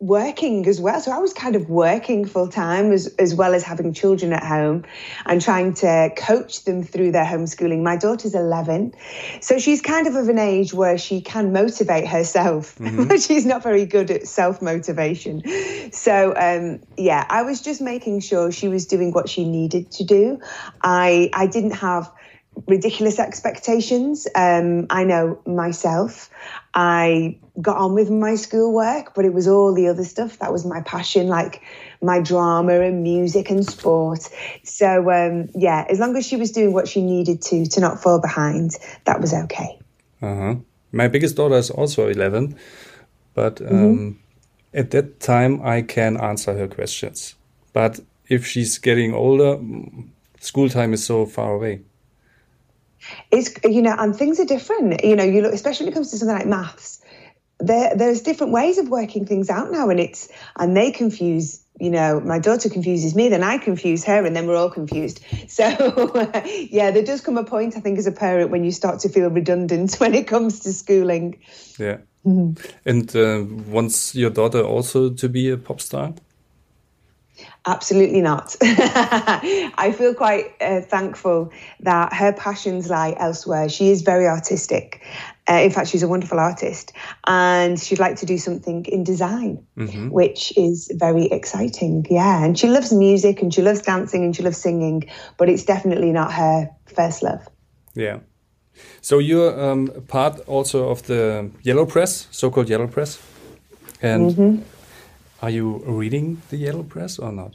working 0.06 0.66
as 0.66 0.80
well. 0.80 1.00
So 1.00 1.10
I 1.10 1.18
was 1.18 1.32
kind 1.32 1.56
of 1.56 1.68
working 1.68 2.24
full 2.24 2.48
time 2.48 2.92
as, 2.92 3.06
as 3.18 3.34
well 3.34 3.54
as 3.54 3.62
having 3.62 3.92
children 3.92 4.32
at 4.32 4.42
home 4.42 4.84
and 5.24 5.40
trying 5.40 5.74
to 5.74 6.10
coach 6.16 6.64
them 6.64 6.82
through 6.82 7.12
their 7.12 7.24
homeschooling. 7.24 7.82
My 7.82 7.96
daughter's 7.96 8.34
11. 8.34 8.94
So 9.40 9.58
she's 9.58 9.82
kind 9.82 10.06
of 10.06 10.14
of 10.14 10.28
an 10.28 10.38
age 10.38 10.72
where 10.72 10.98
she 10.98 11.20
can 11.20 11.52
motivate 11.52 12.06
herself, 12.06 12.76
mm-hmm. 12.78 13.08
but 13.08 13.20
she's 13.20 13.44
not 13.44 13.62
very 13.62 13.86
good 13.86 14.10
at 14.10 14.26
self 14.26 14.62
motivation. 14.62 15.42
So, 15.92 16.34
um, 16.36 16.80
yeah, 16.96 17.26
I 17.28 17.42
was 17.42 17.60
just 17.60 17.80
making 17.80 18.20
sure 18.20 18.52
she 18.52 18.68
was 18.68 18.86
doing 18.86 19.12
what 19.12 19.28
she 19.28 19.48
needed 19.48 19.90
to 19.92 20.04
do. 20.04 20.40
I, 20.82 21.30
I 21.32 21.46
didn't 21.46 21.72
have 21.72 22.10
ridiculous 22.66 23.18
expectations. 23.18 24.26
Um, 24.34 24.86
I 24.88 25.04
know 25.04 25.40
myself. 25.46 26.30
I 26.72 27.38
got 27.60 27.76
on 27.76 27.94
with 27.94 28.10
my 28.10 28.34
schoolwork, 28.34 29.14
but 29.14 29.24
it 29.24 29.32
was 29.32 29.48
all 29.48 29.74
the 29.74 29.88
other 29.88 30.04
stuff 30.04 30.38
that 30.38 30.52
was 30.52 30.64
my 30.64 30.80
passion, 30.82 31.28
like 31.28 31.62
my 32.02 32.20
drama 32.20 32.80
and 32.80 33.02
music 33.02 33.50
and 33.50 33.64
sport. 33.64 34.28
So 34.62 35.10
um, 35.10 35.48
yeah, 35.54 35.86
as 35.88 35.98
long 35.98 36.16
as 36.16 36.26
she 36.26 36.36
was 36.36 36.52
doing 36.52 36.72
what 36.72 36.88
she 36.88 37.02
needed 37.02 37.42
to 37.42 37.66
to 37.66 37.80
not 37.80 38.02
fall 38.02 38.20
behind, 38.20 38.72
that 39.04 39.20
was 39.20 39.32
okay. 39.32 39.78
Uh-huh. 40.22 40.56
My 40.92 41.08
biggest 41.08 41.36
daughter 41.36 41.56
is 41.56 41.70
also 41.70 42.08
eleven, 42.08 42.56
but 43.34 43.60
um, 43.60 43.68
mm-hmm. 43.68 44.10
at 44.74 44.90
that 44.90 45.20
time 45.20 45.60
I 45.62 45.82
can 45.82 46.16
answer 46.16 46.56
her 46.56 46.68
questions. 46.68 47.34
But 47.72 48.00
if 48.28 48.46
she's 48.46 48.78
getting 48.78 49.14
older, 49.14 49.58
school 50.40 50.68
time 50.68 50.92
is 50.92 51.04
so 51.04 51.26
far 51.26 51.54
away 51.54 51.82
it's 53.30 53.50
you 53.64 53.82
know 53.82 53.94
and 53.98 54.16
things 54.16 54.40
are 54.40 54.44
different 54.44 55.04
you 55.04 55.16
know 55.16 55.24
you 55.24 55.42
look 55.42 55.52
especially 55.52 55.84
when 55.84 55.92
it 55.92 55.94
comes 55.94 56.10
to 56.10 56.18
something 56.18 56.36
like 56.36 56.46
maths 56.46 57.02
there 57.58 57.96
there's 57.96 58.20
different 58.20 58.52
ways 58.52 58.78
of 58.78 58.88
working 58.88 59.24
things 59.24 59.48
out 59.48 59.70
now 59.70 59.88
and 59.88 59.98
it's 59.98 60.28
and 60.56 60.76
they 60.76 60.90
confuse 60.90 61.64
you 61.80 61.90
know 61.90 62.20
my 62.20 62.38
daughter 62.38 62.68
confuses 62.68 63.14
me 63.14 63.28
then 63.28 63.42
i 63.42 63.56
confuse 63.56 64.04
her 64.04 64.24
and 64.24 64.36
then 64.36 64.46
we're 64.46 64.56
all 64.56 64.70
confused 64.70 65.24
so 65.48 65.64
yeah 66.70 66.90
there 66.90 67.04
does 67.04 67.20
come 67.20 67.38
a 67.38 67.44
point 67.44 67.76
i 67.76 67.80
think 67.80 67.98
as 67.98 68.06
a 68.06 68.12
parent 68.12 68.50
when 68.50 68.64
you 68.64 68.70
start 68.70 69.00
to 69.00 69.08
feel 69.08 69.30
redundant 69.30 69.94
when 69.98 70.14
it 70.14 70.26
comes 70.26 70.60
to 70.60 70.72
schooling 70.72 71.38
yeah 71.78 71.98
mm-hmm. 72.26 72.52
and 72.84 73.16
uh, 73.16 73.42
wants 73.70 74.14
your 74.14 74.30
daughter 74.30 74.62
also 74.62 75.10
to 75.10 75.28
be 75.28 75.50
a 75.50 75.56
pop 75.56 75.80
star 75.80 76.12
Absolutely 77.66 78.20
not. 78.22 78.56
I 78.62 79.92
feel 79.96 80.14
quite 80.14 80.54
uh, 80.60 80.82
thankful 80.82 81.50
that 81.80 82.12
her 82.12 82.32
passions 82.32 82.88
lie 82.88 83.16
elsewhere. 83.18 83.68
She 83.68 83.90
is 83.90 84.02
very 84.02 84.26
artistic. 84.26 85.02
Uh, 85.48 85.54
in 85.54 85.70
fact, 85.70 85.88
she's 85.88 86.02
a 86.02 86.08
wonderful 86.08 86.38
artist, 86.38 86.92
and 87.26 87.78
she'd 87.78 87.98
like 87.98 88.16
to 88.16 88.26
do 88.26 88.38
something 88.38 88.84
in 88.86 89.04
design, 89.04 89.64
mm-hmm. 89.76 90.08
which 90.08 90.52
is 90.56 90.90
very 90.94 91.26
exciting. 91.26 92.06
Yeah, 92.10 92.44
and 92.44 92.58
she 92.58 92.68
loves 92.68 92.92
music 92.92 93.42
and 93.42 93.54
she 93.54 93.62
loves 93.62 93.80
dancing 93.82 94.24
and 94.24 94.34
she 94.34 94.42
loves 94.42 94.58
singing, 94.58 95.08
but 95.36 95.48
it's 95.48 95.64
definitely 95.64 96.12
not 96.12 96.32
her 96.32 96.70
first 96.94 97.22
love. 97.22 97.46
Yeah. 97.94 98.18
So 99.00 99.18
you're 99.18 99.58
um, 99.58 99.88
part 100.08 100.40
also 100.46 100.88
of 100.90 101.02
the 101.04 101.50
Yellow 101.62 101.86
Press, 101.86 102.28
so-called 102.30 102.68
Yellow 102.68 102.88
Press, 102.88 103.18
and. 104.02 104.30
Mm-hmm 104.30 104.62
are 105.42 105.50
you 105.50 105.82
reading 105.84 106.40
the 106.48 106.56
Yellow 106.56 106.82
Press 106.82 107.18
or 107.18 107.30
not? 107.30 107.54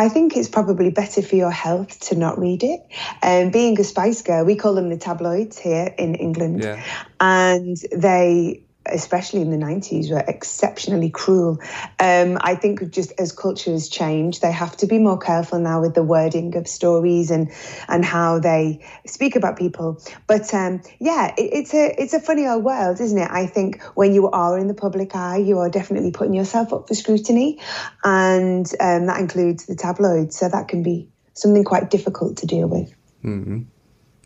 I 0.00 0.08
think 0.08 0.34
it's 0.34 0.48
probably 0.48 0.90
better 0.90 1.20
for 1.20 1.36
your 1.36 1.50
health 1.50 2.00
to 2.08 2.16
not 2.16 2.38
read 2.38 2.62
it. 2.64 2.80
Um, 3.22 3.50
being 3.50 3.78
a 3.78 3.84
Spice 3.84 4.22
Girl, 4.22 4.46
we 4.46 4.56
call 4.56 4.74
them 4.74 4.88
the 4.88 4.96
tabloids 4.96 5.58
here 5.58 5.94
in 5.98 6.14
England, 6.14 6.62
yeah. 6.62 6.82
and 7.20 7.76
they 7.94 8.62
especially 8.86 9.40
in 9.42 9.50
the 9.50 9.56
90s, 9.56 10.10
were 10.10 10.24
exceptionally 10.26 11.10
cruel. 11.10 11.58
Um, 11.98 12.38
I 12.40 12.54
think 12.54 12.90
just 12.90 13.12
as 13.18 13.32
cultures 13.32 13.88
change, 13.88 14.40
they 14.40 14.52
have 14.52 14.76
to 14.78 14.86
be 14.86 14.98
more 14.98 15.18
careful 15.18 15.58
now 15.58 15.80
with 15.80 15.94
the 15.94 16.02
wording 16.02 16.56
of 16.56 16.66
stories 16.66 17.30
and 17.30 17.50
and 17.88 18.04
how 18.04 18.38
they 18.38 18.86
speak 19.06 19.36
about 19.36 19.58
people. 19.58 20.02
But 20.26 20.52
um, 20.54 20.82
yeah, 20.98 21.34
it, 21.36 21.50
it's 21.52 21.74
a 21.74 21.94
it's 22.00 22.14
a 22.14 22.20
funny 22.20 22.46
old 22.46 22.64
world, 22.64 23.00
isn't 23.00 23.18
it? 23.18 23.30
I 23.30 23.46
think 23.46 23.82
when 23.94 24.14
you 24.14 24.30
are 24.30 24.58
in 24.58 24.66
the 24.68 24.74
public 24.74 25.14
eye, 25.14 25.38
you 25.38 25.58
are 25.58 25.70
definitely 25.70 26.12
putting 26.12 26.34
yourself 26.34 26.72
up 26.72 26.88
for 26.88 26.94
scrutiny, 26.94 27.60
and 28.02 28.66
um, 28.80 29.06
that 29.06 29.20
includes 29.20 29.66
the 29.66 29.76
tabloids. 29.76 30.38
So 30.38 30.48
that 30.48 30.68
can 30.68 30.82
be 30.82 31.08
something 31.34 31.64
quite 31.64 31.90
difficult 31.90 32.38
to 32.38 32.46
deal 32.46 32.68
with. 32.68 32.94
Mm-hmm 33.24 33.62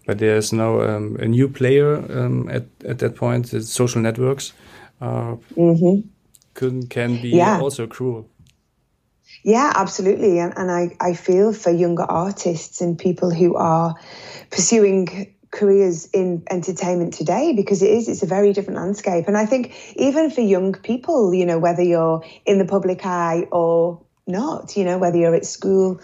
but 0.07 0.19
there's 0.19 0.53
now 0.53 0.81
um, 0.81 1.17
a 1.21 1.27
new 1.27 1.49
player 1.49 1.97
um, 2.11 2.49
at 2.49 2.65
at 2.89 2.99
that 2.99 3.17
point. 3.17 3.49
Social 3.49 4.03
networks 4.03 4.53
uh, 5.01 5.37
mm 5.57 5.77
-hmm. 5.77 6.03
can 6.53 6.87
can 6.89 7.21
be 7.23 7.29
yeah. 7.29 7.63
also 7.63 7.87
cruel. 7.87 8.25
Yeah, 9.43 9.73
absolutely, 9.75 10.41
and, 10.41 10.53
and 10.57 10.71
I 10.71 11.11
I 11.11 11.15
feel 11.15 11.53
for 11.53 11.73
younger 11.73 12.07
artists 12.09 12.81
and 12.81 12.97
people 12.99 13.31
who 13.31 13.57
are 13.57 13.95
pursuing 14.51 15.35
careers 15.55 16.07
in 16.13 16.43
entertainment 16.51 17.15
today 17.15 17.53
because 17.55 17.83
it 17.83 17.91
is 17.91 18.09
it's 18.09 18.23
a 18.23 18.27
very 18.27 18.53
different 18.53 18.79
landscape 18.79 19.29
and 19.29 19.37
i 19.39 19.47
think 19.47 19.73
even 19.95 20.31
for 20.31 20.41
young 20.41 20.75
people 20.75 21.33
you 21.33 21.47
know 21.47 21.61
whether 21.61 21.83
you're 21.83 22.25
in 22.45 22.59
the 22.59 22.65
public 22.65 23.07
eye 23.07 23.47
or 23.53 24.01
not 24.27 24.77
you 24.77 24.85
know 24.85 24.99
whether 24.99 25.17
you're 25.17 25.35
at 25.35 25.47
school 25.47 26.01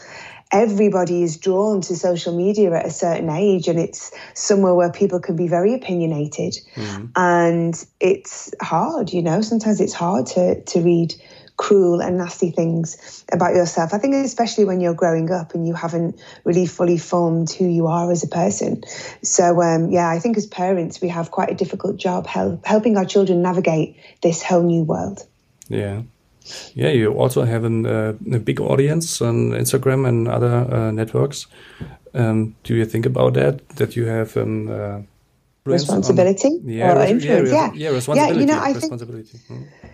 everybody 0.52 1.22
is 1.22 1.36
drawn 1.36 1.80
to 1.82 1.96
social 1.96 2.36
media 2.36 2.72
at 2.72 2.86
a 2.86 2.90
certain 2.90 3.30
age 3.30 3.68
and 3.68 3.78
it's 3.78 4.10
somewhere 4.34 4.74
where 4.74 4.90
people 4.90 5.20
can 5.20 5.36
be 5.36 5.48
very 5.48 5.74
opinionated. 5.74 6.58
Mm-hmm. 6.74 7.06
and 7.16 7.84
it's 8.00 8.52
hard 8.60 9.12
you 9.12 9.22
know 9.22 9.40
sometimes 9.40 9.80
it's 9.80 9.92
hard 9.92 10.26
to 10.26 10.62
to 10.62 10.80
read 10.80 11.14
cruel 11.56 12.00
and 12.00 12.16
nasty 12.16 12.50
things 12.50 13.22
about 13.30 13.54
yourself. 13.54 13.92
I 13.92 13.98
think 13.98 14.14
especially 14.14 14.64
when 14.64 14.80
you're 14.80 14.94
growing 14.94 15.30
up 15.30 15.54
and 15.54 15.68
you 15.68 15.74
haven't 15.74 16.18
really 16.44 16.64
fully 16.64 16.96
formed 16.96 17.50
who 17.50 17.66
you 17.66 17.86
are 17.86 18.10
as 18.10 18.24
a 18.24 18.28
person. 18.28 18.82
So 19.22 19.60
um, 19.60 19.90
yeah 19.90 20.08
i 20.08 20.18
think 20.18 20.38
as 20.38 20.46
parents 20.46 21.02
we 21.02 21.08
have 21.08 21.30
quite 21.30 21.50
a 21.50 21.54
difficult 21.54 21.98
job 21.98 22.26
help, 22.26 22.64
helping 22.64 22.96
our 22.96 23.04
children 23.04 23.42
navigate 23.42 23.96
this 24.22 24.42
whole 24.42 24.62
new 24.62 24.84
world. 24.84 25.26
Yeah 25.68 26.02
Yeah, 26.74 26.90
you 26.90 27.12
also 27.12 27.44
have 27.44 27.64
an, 27.64 27.86
uh, 27.86 28.14
a 28.32 28.38
big 28.38 28.60
audience 28.60 29.20
on 29.20 29.50
Instagram 29.50 30.06
and 30.06 30.28
other 30.28 30.66
uh, 30.72 30.90
networks. 30.90 31.46
Um, 32.14 32.56
do 32.64 32.74
you 32.74 32.84
think 32.84 33.06
about 33.06 33.34
that? 33.34 33.68
That 33.76 33.96
you 33.96 34.06
have 34.06 34.36
an 34.36 34.68
uh, 34.68 35.02
responsibility 35.64 36.48
on, 36.48 36.68
yeah, 36.68 36.92
or 36.92 37.06
influence? 37.06 37.50
Yeah, 37.50 37.70
yeah, 37.74 37.90
responsibility. 37.90 38.34
Yeah, 38.34 38.40
you 38.40 38.46
know, 38.46 38.58
I 38.58 38.72
responsibility. 38.72 39.38
think. 39.38 39.60
Hmm. 39.60 39.86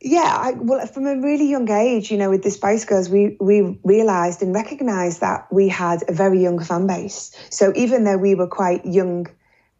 Yeah, 0.00 0.36
I, 0.38 0.52
well, 0.52 0.86
from 0.86 1.06
a 1.06 1.16
really 1.16 1.48
young 1.48 1.70
age, 1.70 2.10
you 2.10 2.18
know, 2.18 2.30
with 2.30 2.42
the 2.42 2.50
Spice 2.50 2.84
Girls, 2.84 3.08
we 3.08 3.36
we 3.40 3.80
realised 3.82 4.42
and 4.42 4.54
recognised 4.54 5.20
that 5.20 5.50
we 5.50 5.68
had 5.68 6.04
a 6.08 6.12
very 6.12 6.40
young 6.42 6.62
fan 6.62 6.86
base. 6.86 7.34
So 7.50 7.72
even 7.74 8.04
though 8.04 8.18
we 8.18 8.34
were 8.34 8.46
quite 8.46 8.84
young 8.84 9.26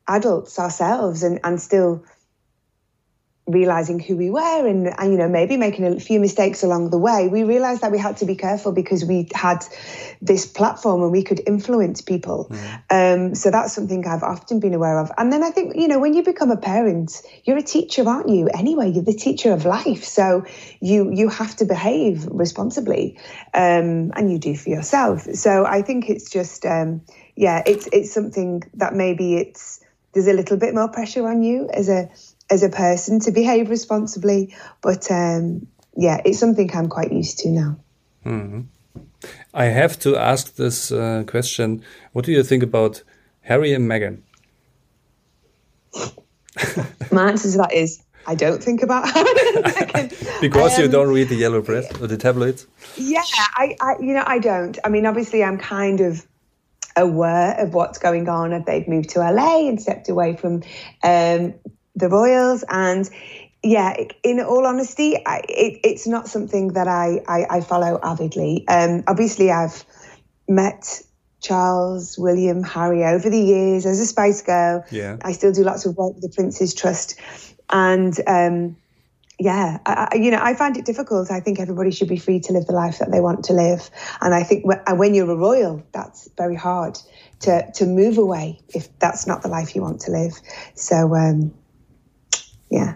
adults 0.08 0.58
ourselves 0.58 1.22
and, 1.22 1.38
and 1.44 1.60
still 1.60 2.04
realizing 3.46 4.00
who 4.00 4.16
we 4.16 4.28
were 4.28 4.66
and, 4.66 4.88
and, 4.98 5.12
you 5.12 5.18
know 5.18 5.28
maybe 5.28 5.56
making 5.56 5.86
a 5.86 6.00
few 6.00 6.18
mistakes 6.18 6.64
along 6.64 6.90
the 6.90 6.98
way 6.98 7.28
we 7.28 7.44
realized 7.44 7.80
that 7.80 7.92
we 7.92 7.98
had 7.98 8.16
to 8.16 8.26
be 8.26 8.34
careful 8.34 8.72
because 8.72 9.04
we 9.04 9.28
had 9.32 9.64
this 10.20 10.46
platform 10.46 11.02
and 11.02 11.12
we 11.12 11.22
could 11.22 11.40
influence 11.46 12.00
people. 12.00 12.50
Mm. 12.50 13.28
um, 13.28 13.34
so 13.36 13.50
that's 13.50 13.72
something 13.72 14.06
i've 14.06 14.24
often 14.24 14.58
been 14.58 14.74
aware 14.74 14.98
of. 14.98 15.12
And 15.16 15.32
then 15.32 15.44
i 15.44 15.50
think 15.50 15.76
you 15.76 15.86
know 15.86 16.00
when 16.00 16.14
you 16.14 16.24
become 16.24 16.50
a 16.50 16.56
parent 16.56 17.22
you're 17.44 17.56
a 17.56 17.62
teacher 17.62 18.08
aren't 18.08 18.28
you? 18.28 18.48
Anyway 18.48 18.90
you're 18.90 19.04
the 19.04 19.12
teacher 19.12 19.52
of 19.52 19.64
life. 19.64 20.04
So 20.04 20.44
you 20.80 21.12
you 21.12 21.28
have 21.28 21.54
to 21.56 21.64
behave 21.64 22.26
responsibly 22.26 23.18
um, 23.54 24.12
and 24.16 24.30
you 24.30 24.38
do 24.38 24.56
for 24.56 24.70
yourself. 24.70 25.22
So 25.34 25.64
i 25.64 25.82
think 25.82 26.10
it's 26.10 26.30
just 26.30 26.66
um, 26.66 27.02
yeah 27.36 27.62
it's 27.64 27.88
it's 27.92 28.12
something 28.12 28.64
that 28.74 28.94
maybe 28.94 29.36
it's 29.36 29.80
there's 30.14 30.26
a 30.26 30.32
little 30.32 30.56
bit 30.56 30.74
more 30.74 30.88
pressure 30.88 31.28
on 31.28 31.42
you 31.42 31.68
as 31.72 31.90
a 31.90 32.08
as 32.50 32.62
a 32.62 32.68
person 32.68 33.20
to 33.20 33.30
behave 33.30 33.70
responsibly. 33.70 34.56
But 34.82 35.10
um, 35.10 35.66
yeah, 35.96 36.20
it's 36.24 36.38
something 36.38 36.70
I'm 36.74 36.88
quite 36.88 37.12
used 37.12 37.38
to 37.40 37.50
now. 37.50 37.78
Mm-hmm. 38.24 38.60
I 39.54 39.64
have 39.64 39.98
to 40.00 40.16
ask 40.16 40.56
this 40.56 40.92
uh, 40.92 41.24
question. 41.26 41.82
What 42.12 42.24
do 42.24 42.32
you 42.32 42.42
think 42.42 42.62
about 42.62 43.02
Harry 43.40 43.72
and 43.72 43.88
Meghan? 43.90 44.22
My 47.12 47.30
answer 47.30 47.50
to 47.52 47.58
that 47.58 47.72
is 47.72 48.02
I 48.26 48.34
don't 48.34 48.62
think 48.62 48.82
about 48.82 49.04
because 50.40 50.76
um, 50.76 50.82
you 50.84 50.90
don't 50.90 51.12
read 51.12 51.28
the 51.28 51.36
yellow 51.36 51.62
press 51.62 51.90
or 52.00 52.06
the 52.06 52.16
tabloids. 52.16 52.66
Yeah, 52.96 53.22
I, 53.56 53.76
I, 53.80 53.94
you 54.00 54.14
know, 54.14 54.24
I 54.26 54.38
don't. 54.38 54.78
I 54.84 54.88
mean, 54.88 55.06
obviously, 55.06 55.44
I'm 55.44 55.58
kind 55.58 56.00
of 56.00 56.26
aware 56.96 57.54
of 57.60 57.74
what's 57.74 57.98
going 57.98 58.28
on. 58.28 58.52
If 58.52 58.66
they've 58.66 58.86
moved 58.88 59.10
to 59.10 59.20
LA 59.20 59.68
and 59.68 59.80
stepped 59.80 60.08
away 60.08 60.36
from 60.36 60.62
um, 61.02 61.54
the 61.96 62.08
Royals. 62.08 62.64
And 62.68 63.08
yeah, 63.62 63.96
in 64.22 64.40
all 64.40 64.66
honesty, 64.66 65.16
I, 65.26 65.42
it, 65.48 65.80
it's 65.82 66.06
not 66.06 66.28
something 66.28 66.74
that 66.74 66.86
I, 66.86 67.20
I, 67.26 67.56
I 67.56 67.60
follow 67.60 67.98
avidly. 68.02 68.66
Um, 68.68 69.02
obviously, 69.08 69.50
I've 69.50 69.84
met 70.48 71.02
Charles, 71.40 72.18
William, 72.18 72.62
Harry 72.62 73.04
over 73.04 73.28
the 73.28 73.40
years 73.40 73.86
as 73.86 73.98
a 73.98 74.06
Spice 74.06 74.42
Girl. 74.42 74.84
Yeah. 74.90 75.16
I 75.22 75.32
still 75.32 75.52
do 75.52 75.64
lots 75.64 75.86
of 75.86 75.96
work 75.96 76.14
with 76.14 76.22
the 76.22 76.34
Prince's 76.34 76.74
Trust. 76.74 77.20
And 77.70 78.16
um, 78.26 78.76
yeah, 79.38 79.78
I, 79.84 80.14
you 80.14 80.30
know, 80.30 80.40
I 80.40 80.54
find 80.54 80.76
it 80.76 80.84
difficult. 80.84 81.30
I 81.30 81.40
think 81.40 81.60
everybody 81.60 81.90
should 81.90 82.08
be 82.08 82.16
free 82.16 82.40
to 82.40 82.52
live 82.52 82.66
the 82.66 82.72
life 82.72 82.98
that 83.00 83.10
they 83.10 83.20
want 83.20 83.44
to 83.46 83.52
live. 83.52 83.90
And 84.20 84.34
I 84.34 84.42
think 84.42 84.64
when 84.64 85.14
you're 85.14 85.30
a 85.30 85.36
royal, 85.36 85.84
that's 85.92 86.28
very 86.38 86.56
hard 86.56 86.98
to, 87.40 87.70
to 87.72 87.86
move 87.86 88.16
away 88.18 88.60
if 88.68 88.88
that's 88.98 89.26
not 89.26 89.42
the 89.42 89.48
life 89.48 89.74
you 89.74 89.82
want 89.82 90.00
to 90.02 90.10
live. 90.10 90.32
So, 90.74 91.14
um, 91.14 91.52
yeah. 92.70 92.94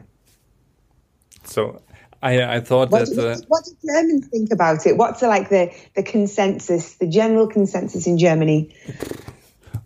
So 1.44 1.82
I, 2.22 2.56
I 2.56 2.60
thought 2.60 2.90
what 2.90 3.08
that. 3.08 3.14
Do, 3.14 3.28
uh, 3.28 3.36
what 3.48 3.64
do 3.64 3.72
Germans 3.86 4.28
think 4.28 4.52
about 4.52 4.86
it? 4.86 4.96
What's 4.96 5.20
the, 5.20 5.28
like 5.28 5.48
the, 5.48 5.72
the 5.96 6.02
consensus, 6.02 6.96
the 6.96 7.06
general 7.06 7.46
consensus 7.46 8.06
in 8.06 8.18
Germany? 8.18 8.74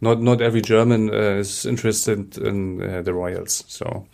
Not 0.01 0.21
not 0.21 0.43
every 0.43 0.61
German 0.61 1.11
uh, 1.11 1.39
is 1.39 1.65
interested 1.65 2.37
in 2.39 2.83
uh, 2.83 3.03
the 3.03 3.15
royals. 3.15 3.65
So 3.69 4.07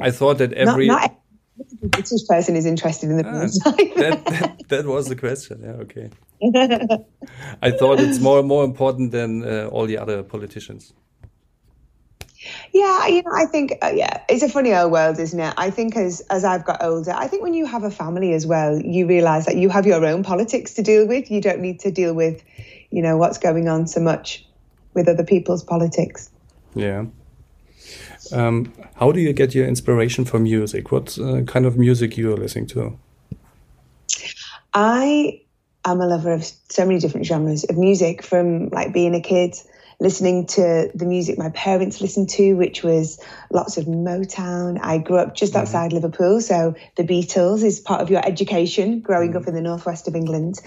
I 0.00 0.10
thought 0.10 0.38
that 0.38 0.52
every. 0.52 0.86
Not, 0.86 1.02
not 1.02 1.16
every 1.74 1.88
British 1.88 2.26
person 2.26 2.56
is 2.56 2.66
interested 2.66 3.10
in 3.10 3.16
the 3.18 3.26
ah, 3.26 3.70
that, 3.70 4.24
that, 4.26 4.68
that, 4.68 4.86
was 4.86 5.08
the 5.08 5.16
question. 5.16 5.60
Yeah, 5.62 5.84
okay. 5.84 6.10
I 7.62 7.70
thought 7.70 8.00
it's 8.00 8.18
more 8.18 8.42
more 8.42 8.64
important 8.64 9.12
than 9.12 9.44
uh, 9.44 9.68
all 9.70 9.86
the 9.86 9.98
other 9.98 10.22
politicians. 10.22 10.92
Yeah, 12.72 13.06
you 13.06 13.22
know, 13.22 13.32
I 13.34 13.46
think 13.46 13.78
uh, 13.82 13.92
yeah, 13.94 14.22
it's 14.28 14.42
a 14.42 14.48
funny 14.48 14.72
old 14.74 14.92
world, 14.92 15.18
isn't 15.18 15.38
it? 15.38 15.54
I 15.56 15.70
think 15.70 15.96
as 15.96 16.20
as 16.30 16.44
I've 16.44 16.64
got 16.64 16.82
older, 16.82 17.12
I 17.12 17.26
think 17.26 17.42
when 17.42 17.54
you 17.54 17.66
have 17.66 17.84
a 17.84 17.90
family 17.90 18.32
as 18.32 18.46
well, 18.46 18.80
you 18.80 19.06
realise 19.06 19.46
that 19.46 19.56
you 19.56 19.68
have 19.68 19.86
your 19.86 20.04
own 20.04 20.22
politics 20.22 20.74
to 20.74 20.82
deal 20.82 21.06
with. 21.06 21.30
You 21.30 21.40
don't 21.40 21.60
need 21.60 21.80
to 21.80 21.90
deal 21.90 22.14
with, 22.14 22.42
you 22.90 23.02
know, 23.02 23.16
what's 23.18 23.38
going 23.38 23.68
on 23.68 23.86
so 23.86 24.00
much 24.00 24.46
with 24.94 25.08
other 25.08 25.24
people's 25.24 25.62
politics. 25.62 26.30
Yeah. 26.74 27.06
Um, 28.32 28.72
how 28.96 29.12
do 29.12 29.20
you 29.20 29.32
get 29.32 29.54
your 29.54 29.66
inspiration 29.66 30.24
for 30.24 30.38
music? 30.38 30.92
What 30.92 31.18
uh, 31.18 31.42
kind 31.42 31.66
of 31.66 31.76
music 31.76 32.16
you 32.16 32.32
are 32.32 32.36
listening 32.36 32.66
to? 32.68 32.98
I 34.72 35.42
am 35.84 36.00
a 36.00 36.06
lover 36.06 36.32
of 36.32 36.44
so 36.44 36.86
many 36.86 37.00
different 37.00 37.26
genres 37.26 37.64
of 37.64 37.76
music, 37.76 38.22
from 38.22 38.68
like 38.68 38.92
being 38.92 39.14
a 39.14 39.20
kid 39.20 39.56
listening 40.00 40.46
to 40.46 40.90
the 40.94 41.04
music 41.04 41.38
my 41.38 41.50
parents 41.50 42.00
listened 42.00 42.30
to, 42.30 42.54
which 42.54 42.82
was 42.82 43.20
lots 43.50 43.76
of 43.76 43.84
Motown. 43.84 44.78
I 44.82 44.98
grew 44.98 45.18
up 45.18 45.34
just 45.34 45.52
mm-hmm. 45.52 45.62
outside 45.62 45.90
mm-hmm. 45.90 45.96
Liverpool, 45.96 46.40
so 46.40 46.74
the 46.96 47.04
Beatles 47.04 47.62
is 47.62 47.80
part 47.80 48.00
of 48.00 48.10
your 48.10 48.26
education 48.26 49.00
growing 49.00 49.30
mm-hmm. 49.30 49.42
up 49.42 49.48
in 49.48 49.54
the 49.54 49.60
northwest 49.60 50.08
of 50.08 50.16
England. 50.16 50.58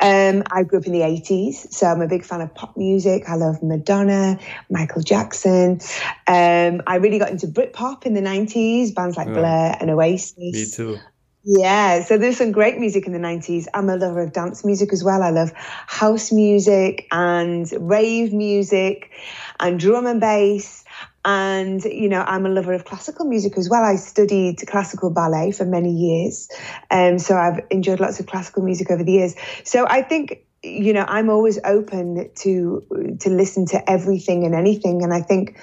Um, 0.00 0.42
I 0.50 0.64
grew 0.64 0.78
up 0.78 0.86
in 0.86 0.92
the 0.92 1.00
80s, 1.00 1.72
so 1.72 1.86
I'm 1.86 2.00
a 2.00 2.08
big 2.08 2.24
fan 2.24 2.40
of 2.40 2.54
pop 2.54 2.76
music. 2.76 3.28
I 3.28 3.36
love 3.36 3.62
Madonna, 3.62 4.38
Michael 4.70 5.02
Jackson. 5.02 5.80
Um, 6.26 6.82
I 6.86 6.96
really 7.00 7.18
got 7.18 7.30
into 7.30 7.46
Britpop 7.46 8.06
in 8.06 8.14
the 8.14 8.22
90s, 8.22 8.94
bands 8.94 9.16
like 9.16 9.28
Blur 9.28 9.76
and 9.78 9.90
Oasis. 9.90 10.36
Me 10.38 10.66
too. 10.66 10.98
Yeah, 11.42 12.02
so 12.04 12.18
there's 12.18 12.36
some 12.36 12.52
great 12.52 12.76
music 12.78 13.06
in 13.06 13.14
the 13.14 13.18
90s. 13.18 13.66
I'm 13.72 13.88
a 13.88 13.96
lover 13.96 14.20
of 14.22 14.32
dance 14.34 14.62
music 14.62 14.92
as 14.92 15.02
well. 15.02 15.22
I 15.22 15.30
love 15.30 15.52
house 15.56 16.30
music 16.30 17.06
and 17.10 17.66
rave 17.80 18.34
music 18.34 19.10
and 19.58 19.80
drum 19.80 20.06
and 20.06 20.20
bass. 20.20 20.84
And, 21.24 21.82
you 21.84 22.08
know, 22.10 22.22
I'm 22.26 22.44
a 22.44 22.50
lover 22.50 22.74
of 22.74 22.84
classical 22.84 23.24
music 23.24 23.56
as 23.56 23.70
well. 23.70 23.82
I 23.82 23.96
studied 23.96 24.58
classical 24.66 25.10
ballet 25.10 25.52
for 25.52 25.64
many 25.64 25.92
years. 25.92 26.48
Um, 26.90 27.18
so 27.18 27.36
I've 27.36 27.60
enjoyed 27.70 28.00
lots 28.00 28.20
of 28.20 28.26
classical 28.26 28.62
music 28.62 28.90
over 28.90 29.02
the 29.02 29.12
years. 29.12 29.34
So 29.64 29.86
I 29.88 30.02
think, 30.02 30.44
you 30.62 30.92
know, 30.92 31.04
I'm 31.08 31.30
always 31.30 31.58
open 31.64 32.30
to 32.36 33.16
to 33.20 33.30
listen 33.30 33.64
to 33.66 33.90
everything 33.90 34.44
and 34.44 34.54
anything. 34.54 35.02
And 35.02 35.12
I 35.14 35.22
think 35.22 35.58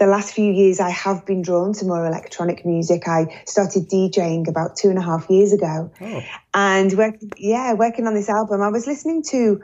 the 0.00 0.06
last 0.06 0.32
few 0.32 0.50
years, 0.50 0.80
I 0.80 0.88
have 0.88 1.26
been 1.26 1.42
drawn 1.42 1.74
to 1.74 1.84
more 1.84 2.06
electronic 2.06 2.64
music. 2.64 3.06
I 3.06 3.42
started 3.46 3.88
DJing 3.88 4.48
about 4.48 4.74
two 4.74 4.88
and 4.88 4.98
a 4.98 5.02
half 5.02 5.28
years 5.28 5.52
ago, 5.52 5.92
oh. 6.00 6.22
and 6.54 6.92
work, 6.94 7.16
yeah, 7.36 7.74
working 7.74 8.06
on 8.06 8.14
this 8.14 8.30
album, 8.30 8.62
I 8.62 8.68
was 8.68 8.86
listening 8.86 9.22
to 9.24 9.62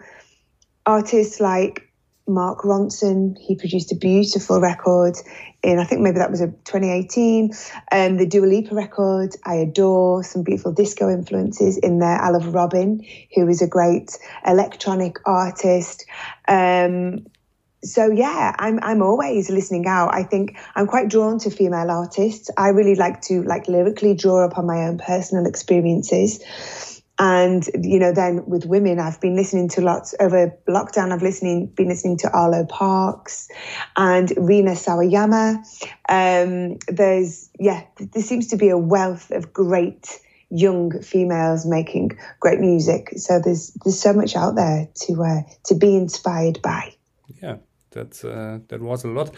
artists 0.85 1.41
like 1.41 1.91
Mark 2.29 2.61
Ronson. 2.61 3.39
He 3.41 3.57
produced 3.57 3.93
a 3.93 3.97
beautiful 3.97 4.61
record 4.61 5.17
in, 5.63 5.79
I 5.79 5.85
think 5.85 6.03
maybe 6.03 6.19
that 6.19 6.31
was 6.31 6.43
a 6.43 6.49
2018. 6.49 7.53
Um, 7.91 8.19
the 8.19 8.27
Dua 8.27 8.45
Lipa 8.45 8.75
record, 8.75 9.35
I 9.47 9.55
adore 9.55 10.23
some 10.23 10.43
beautiful 10.43 10.71
disco 10.71 11.09
influences 11.09 11.79
in 11.79 11.99
there. 11.99 12.21
I 12.21 12.29
love 12.29 12.53
Robyn, 12.53 13.01
who 13.35 13.49
is 13.49 13.63
a 13.63 13.67
great 13.67 14.19
electronic 14.47 15.17
artist. 15.25 16.05
Um, 16.47 17.27
so 17.85 18.11
yeah, 18.11 18.55
I'm 18.59 18.79
I'm 18.83 19.03
always 19.03 19.51
listening 19.51 19.87
out. 19.87 20.15
I 20.15 20.23
think 20.23 20.57
I'm 20.75 20.87
quite 20.87 21.09
drawn 21.09 21.39
to 21.41 21.51
female 21.51 21.91
artists. 21.91 22.51
I 22.57 22.69
really 22.69 22.95
like 22.95 23.21
to 23.23 23.43
like 23.43 23.69
lyrically 23.69 24.15
draw 24.15 24.45
upon 24.45 24.67
my 24.67 24.87
own 24.87 24.99
personal 24.99 25.47
experiences. 25.47 27.03
And 27.19 27.67
you 27.83 27.99
know, 27.99 28.13
then 28.13 28.45
with 28.47 28.67
women, 28.67 28.99
I've 28.99 29.21
been 29.21 29.37
listening 29.37 29.69
to 29.71 29.81
lots 29.81 30.15
over 30.21 30.53
lockdown. 30.69 31.13
I've 31.13 31.23
listening 31.23 31.67
been 31.67 31.89
listening 31.89 32.19
to 32.19 32.31
Arlo 32.31 32.67
Parks 32.67 33.49
and 33.97 34.33
Rina 34.37 34.73
Sawayama. 34.73 35.59
Um, 36.09 36.79
there's 36.89 37.51
yeah, 37.59 37.85
there 37.99 38.23
seems 38.23 38.49
to 38.49 38.57
be 38.57 38.69
a 38.69 38.79
wealth 38.79 39.31
of 39.31 39.53
great 39.53 40.19
young 40.51 41.01
females 41.03 41.67
making 41.67 42.19
great 42.41 42.61
music. 42.61 43.11
So 43.17 43.41
there's 43.43 43.73
there's 43.85 43.99
so 43.99 44.13
much 44.13 44.37
out 44.37 44.55
there 44.57 44.89
to 45.07 45.23
uh, 45.23 45.41
to 45.67 45.75
be 45.75 45.97
inspired 45.97 46.61
by. 46.63 46.95
Yeah, 47.43 47.57
that 47.97 48.25
uh, 48.25 48.59
that 48.69 48.81
was 48.81 49.05
a 49.05 49.09
lot. 49.09 49.31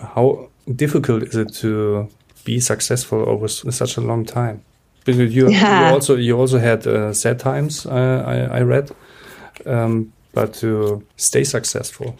How 0.00 0.48
difficult 0.76 1.22
is 1.22 1.36
it 1.36 1.52
to 1.60 2.08
be 2.44 2.60
successful 2.60 3.28
over 3.28 3.48
such 3.48 3.98
a 3.98 4.00
long 4.00 4.24
time? 4.24 4.62
Because 5.04 5.34
you, 5.34 5.48
yeah. 5.48 5.88
you 5.88 5.94
also 5.94 6.16
you 6.16 6.38
also 6.38 6.58
had 6.58 6.86
uh, 6.86 7.12
sad 7.12 7.38
times. 7.38 7.86
Uh, 7.86 8.24
I, 8.26 8.58
I 8.58 8.62
read, 8.62 8.90
um, 9.66 10.12
but 10.32 10.54
to 10.54 11.02
stay 11.16 11.44
successful. 11.44 12.16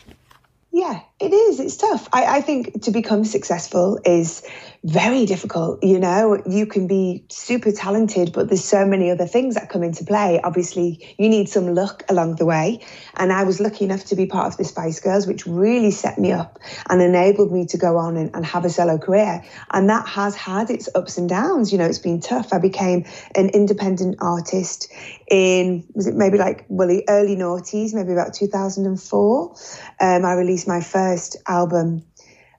Yeah, 0.73 1.01
it 1.21 1.33
is. 1.33 1.61
It's 1.61 1.77
tough. 1.77 2.09
I, 2.13 2.39
I 2.39 2.41
think 2.41 2.83
to 2.83 2.91
become 2.91 3.25
successful 3.25 3.99
is 4.05 4.43
very 4.85 5.27
difficult. 5.27 5.83
You 5.83 5.99
know, 5.99 6.41
you 6.47 6.67
can 6.67 6.87
be 6.87 7.25
super 7.31 7.73
talented, 7.73 8.33
but 8.33 8.49
there's 8.49 8.65
so 8.65 8.87
many 8.87 9.11
other 9.11 9.27
things 9.27 9.55
that 9.55 9.69
come 9.69 9.83
into 9.83 10.05
play. 10.05 10.41
Obviously, 10.43 11.15
you 11.19 11.29
need 11.29 11.49
some 11.49 11.75
luck 11.75 12.05
along 12.09 12.37
the 12.37 12.47
way. 12.47 12.81
And 13.17 13.33
I 13.33 13.43
was 13.45 13.61
lucky 13.61 13.85
enough 13.85 14.05
to 14.07 14.17
be 14.17 14.27
part 14.27 14.47
of 14.47 14.57
the 14.57 14.65
Spice 14.65 15.01
Girls, 15.01 15.27
which 15.27 15.47
really 15.47 15.91
set 15.91 16.19
me 16.19 16.33
up 16.33 16.59
and 16.89 17.03
enabled 17.03 17.53
me 17.53 17.67
to 17.67 17.79
go 17.79 17.97
on 17.97 18.17
and, 18.17 18.35
and 18.35 18.47
have 18.47 18.65
a 18.65 18.71
solo 18.71 18.99
career. 18.99 19.45
And 19.73 19.89
that 19.91 20.07
has 20.07 20.37
had 20.37 20.71
its 20.71 20.89
ups 20.95 21.19
and 21.19 21.29
downs. 21.29 21.73
You 21.73 21.79
know, 21.79 21.87
it's 21.87 21.99
been 21.99 22.21
tough. 22.21 22.53
I 22.53 22.59
became 22.59 23.05
an 23.35 23.49
independent 23.51 24.17
artist 24.21 24.93
in, 25.29 25.85
was 25.95 26.07
it 26.07 26.15
maybe 26.15 26.39
like, 26.39 26.65
well, 26.69 26.89
the 26.89 27.05
early 27.09 27.37
noughties, 27.37 27.95
maybe 27.95 28.13
about 28.13 28.33
2004. 28.33 29.55
Um, 30.01 30.25
I 30.25 30.33
released 30.35 30.69
my 30.69 30.81
first 30.81 31.37
album 31.47 32.05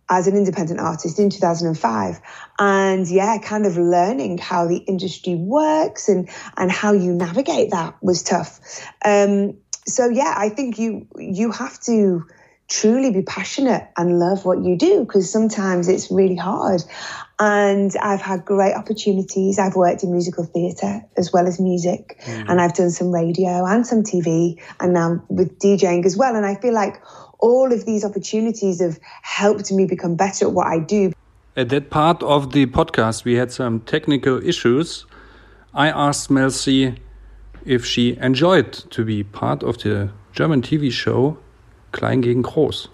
as 0.09 0.27
an 0.27 0.35
independent 0.35 0.79
artist 0.79 1.19
in 1.19 1.29
2005 1.29 2.19
and 2.57 3.07
yeah 3.07 3.37
kind 3.37 3.65
of 3.65 3.77
learning 3.77 4.37
how 4.37 4.67
the 4.67 4.77
industry 4.77 5.35
works 5.35 6.09
and 6.09 6.29
and 6.57 6.71
how 6.71 6.93
you 6.93 7.13
navigate 7.13 7.71
that 7.71 7.95
was 8.01 8.23
tough. 8.23 8.59
Um, 9.05 9.57
so 9.87 10.07
yeah 10.07 10.33
i 10.37 10.49
think 10.49 10.77
you 10.77 11.07
you 11.17 11.51
have 11.51 11.79
to 11.79 12.23
truly 12.69 13.11
be 13.11 13.23
passionate 13.23 13.89
and 13.97 14.19
love 14.19 14.45
what 14.45 14.63
you 14.63 14.77
do 14.77 15.03
because 15.03 15.31
sometimes 15.31 15.89
it's 15.89 16.11
really 16.11 16.35
hard. 16.35 16.83
And 17.39 17.91
i've 18.01 18.21
had 18.21 18.45
great 18.45 18.75
opportunities. 18.75 19.57
I've 19.57 19.75
worked 19.75 20.03
in 20.03 20.11
musical 20.11 20.45
theatre 20.45 21.01
as 21.17 21.33
well 21.33 21.47
as 21.47 21.59
music 21.59 22.19
mm. 22.25 22.45
and 22.47 22.61
i've 22.61 22.75
done 22.75 22.91
some 22.91 23.11
radio 23.11 23.65
and 23.65 23.87
some 23.87 24.03
tv 24.03 24.61
and 24.79 24.93
now 24.93 25.23
with 25.29 25.57
djing 25.59 26.05
as 26.05 26.15
well. 26.15 26.35
And 26.35 26.45
i 26.45 26.55
feel 26.55 26.73
like 26.73 27.01
all 27.39 27.71
of 27.71 27.86
these 27.86 28.06
opportunities 28.06 28.82
have 28.82 28.99
helped 29.21 29.71
me 29.71 29.86
become 29.86 30.15
better 30.15 30.45
at 30.45 30.52
what 30.52 30.67
I 30.67 30.80
do. 30.80 31.12
At 31.56 31.69
that 31.69 31.89
part 31.89 32.21
of 32.23 32.52
the 32.52 32.65
podcast, 32.67 33.23
we 33.25 33.36
had 33.36 33.52
some 33.52 33.82
technical 33.82 34.41
issues. 34.45 35.06
I 35.73 35.89
asked 35.89 36.30
Mel 36.30 36.52
C 36.52 36.95
if 37.65 37.86
she 37.86 38.17
enjoyed 38.17 38.71
to 38.91 39.04
be 39.04 39.23
part 39.23 39.63
of 39.63 39.78
the 39.80 40.12
German 40.32 40.62
TV 40.62 40.91
show 40.91 41.38
Klein 41.91 42.21
gegen 42.21 42.43
Groß. 42.43 42.88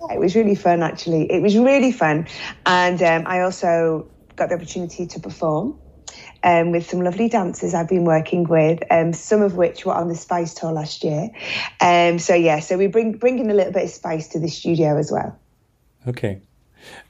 Yeah, 0.00 0.14
it 0.14 0.20
was 0.20 0.34
really 0.34 0.54
fun, 0.54 0.82
actually. 0.82 1.30
It 1.30 1.42
was 1.42 1.56
really 1.56 1.92
fun. 1.92 2.26
And 2.66 3.02
um, 3.02 3.24
I 3.26 3.40
also 3.40 4.06
got 4.36 4.50
the 4.50 4.56
opportunity 4.56 5.06
to 5.06 5.20
perform 5.20 5.78
um, 6.46 6.70
with 6.70 6.88
some 6.88 7.00
lovely 7.00 7.28
dancers 7.28 7.74
I've 7.74 7.88
been 7.88 8.04
working 8.04 8.44
with, 8.44 8.80
um, 8.90 9.12
some 9.12 9.42
of 9.42 9.56
which 9.56 9.84
were 9.84 9.94
on 9.94 10.08
the 10.08 10.14
Spice 10.14 10.54
Tour 10.54 10.72
last 10.72 11.02
year. 11.02 11.28
Um, 11.80 12.20
so 12.20 12.34
yeah, 12.34 12.60
so 12.60 12.78
we 12.78 12.86
bring 12.86 13.18
bringing 13.18 13.50
a 13.50 13.54
little 13.54 13.72
bit 13.72 13.84
of 13.84 13.90
spice 13.90 14.28
to 14.28 14.38
the 14.38 14.48
studio 14.48 14.96
as 14.96 15.10
well. 15.10 15.36
Okay. 16.06 16.40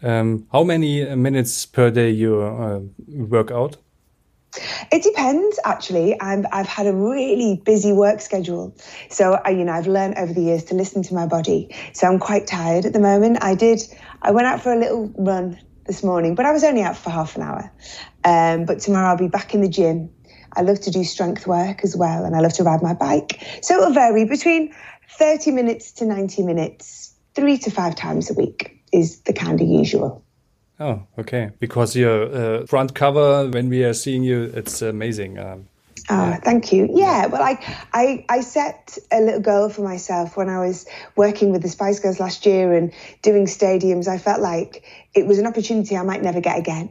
Um, 0.03 0.47
how 0.51 0.65
many 0.65 1.15
minutes 1.15 1.67
per 1.67 1.91
day 1.91 2.11
you 2.11 2.41
uh, 2.41 2.81
work 3.09 3.51
out? 3.51 3.77
It 4.91 5.03
depends, 5.03 5.59
actually. 5.67 6.19
i 6.19 6.43
have 6.51 6.67
had 6.67 6.87
a 6.87 6.95
really 6.95 7.61
busy 7.63 7.93
work 7.93 8.23
schedule, 8.23 8.75
so 9.11 9.39
I, 9.45 9.51
you 9.51 9.65
know 9.65 9.73
I've 9.73 9.87
learned 9.87 10.17
over 10.17 10.33
the 10.33 10.41
years 10.41 10.65
to 10.65 10.75
listen 10.75 11.03
to 11.03 11.15
my 11.15 11.27
body. 11.27 11.77
So 11.93 12.07
I'm 12.07 12.19
quite 12.19 12.47
tired 12.47 12.87
at 12.87 12.95
the 12.95 13.01
moment. 13.01 13.37
I 13.43 13.55
did. 13.55 13.83
I 14.23 14.31
went 14.31 14.47
out 14.47 14.63
for 14.63 14.73
a 14.73 14.79
little 14.79 15.13
run 15.19 15.59
this 15.87 16.03
morning, 16.03 16.35
but 16.35 16.47
I 16.47 16.53
was 16.53 16.65
only 16.65 16.83
out 16.83 16.97
for 16.97 17.11
half 17.11 17.37
an 17.37 17.43
hour. 17.43 17.71
Um, 18.25 18.65
but 18.65 18.81
tomorrow 18.81 19.11
I'll 19.11 19.19
be 19.19 19.29
back 19.29 19.55
in 19.55 19.61
the 19.61 19.69
gym. 19.69 20.11
I 20.55 20.63
love 20.63 20.81
to 20.81 20.91
do 20.91 21.05
strength 21.05 21.47
work 21.47 21.85
as 21.85 21.97
well, 21.97 22.25
and 22.25 22.35
I 22.35 22.41
love 22.41 22.55
to 22.55 22.63
ride 22.63 22.83
my 22.83 22.95
bike. 22.95 23.41
So 23.63 23.77
it'll 23.77 23.93
vary 23.93 24.25
between 24.25 24.75
30 25.19 25.51
minutes 25.51 25.93
to 25.93 26.07
90 26.07 26.43
minutes, 26.43 27.15
three 27.35 27.59
to 27.59 27.71
five 27.71 27.95
times 27.95 28.31
a 28.31 28.35
week 28.35 28.83
is 28.93 29.21
the 29.23 29.33
kind 29.33 29.61
of 29.61 29.67
usual. 29.67 30.25
Oh, 30.79 31.07
okay. 31.19 31.51
Because 31.59 31.97
your 31.97 32.35
uh, 32.35 32.67
front 32.67 32.95
cover, 32.95 33.49
when 33.49 33.69
we 33.69 33.85
are 33.85 33.95
seeing 33.95 34.23
you, 34.23 34.45
it's 34.55 34.83
amazing. 34.83 35.39
Um, 35.39 35.69
Oh, 36.09 36.37
thank 36.43 36.73
you. 36.73 36.89
Yeah, 36.93 37.27
well, 37.27 37.43
I, 37.43 37.59
I, 37.93 38.25
I 38.29 38.41
set 38.41 38.97
a 39.11 39.21
little 39.21 39.41
goal 39.41 39.69
for 39.69 39.83
myself 39.83 40.37
when 40.37 40.49
I 40.49 40.65
was 40.65 40.87
working 41.17 41.51
with 41.51 41.63
the 41.63 41.69
Spice 41.69 41.99
Girls 41.99 42.21
last 42.21 42.47
year 42.47 42.73
and 42.75 42.93
doing 43.23 43.47
stadiums. 43.47 44.07
I 44.07 44.19
felt 44.19 44.41
like 44.41 44.85
it 45.15 45.27
was 45.27 45.39
an 45.39 45.47
opportunity 45.47 45.97
I 45.97 46.03
might 46.03 46.23
never 46.23 46.41
get 46.41 46.59
again, 46.59 46.91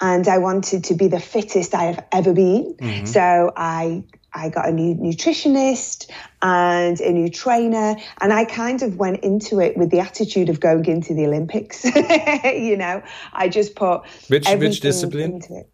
and 0.00 0.26
I 0.26 0.38
wanted 0.38 0.84
to 0.84 0.94
be 0.94 1.08
the 1.08 1.20
fittest 1.20 1.74
I 1.74 1.84
have 1.84 2.04
ever 2.10 2.32
been. 2.32 2.74
Mm-hmm. 2.80 3.06
So 3.06 3.52
I 3.54 4.04
I 4.32 4.48
got 4.48 4.68
a 4.68 4.72
new 4.72 4.94
nutritionist 4.94 6.10
and 6.42 6.98
a 7.00 7.12
new 7.12 7.28
trainer, 7.28 7.96
and 8.20 8.32
I 8.32 8.44
kind 8.46 8.82
of 8.82 8.96
went 8.96 9.22
into 9.22 9.60
it 9.60 9.76
with 9.76 9.90
the 9.90 10.00
attitude 10.00 10.48
of 10.48 10.58
going 10.58 10.86
into 10.86 11.14
the 11.14 11.26
Olympics. 11.26 11.84
you 12.44 12.76
know, 12.76 13.02
I 13.32 13.48
just 13.48 13.76
put 13.76 14.02
which 14.28 14.48
which 14.48 14.80
discipline 14.80 15.34
into 15.34 15.58
it. 15.58 15.70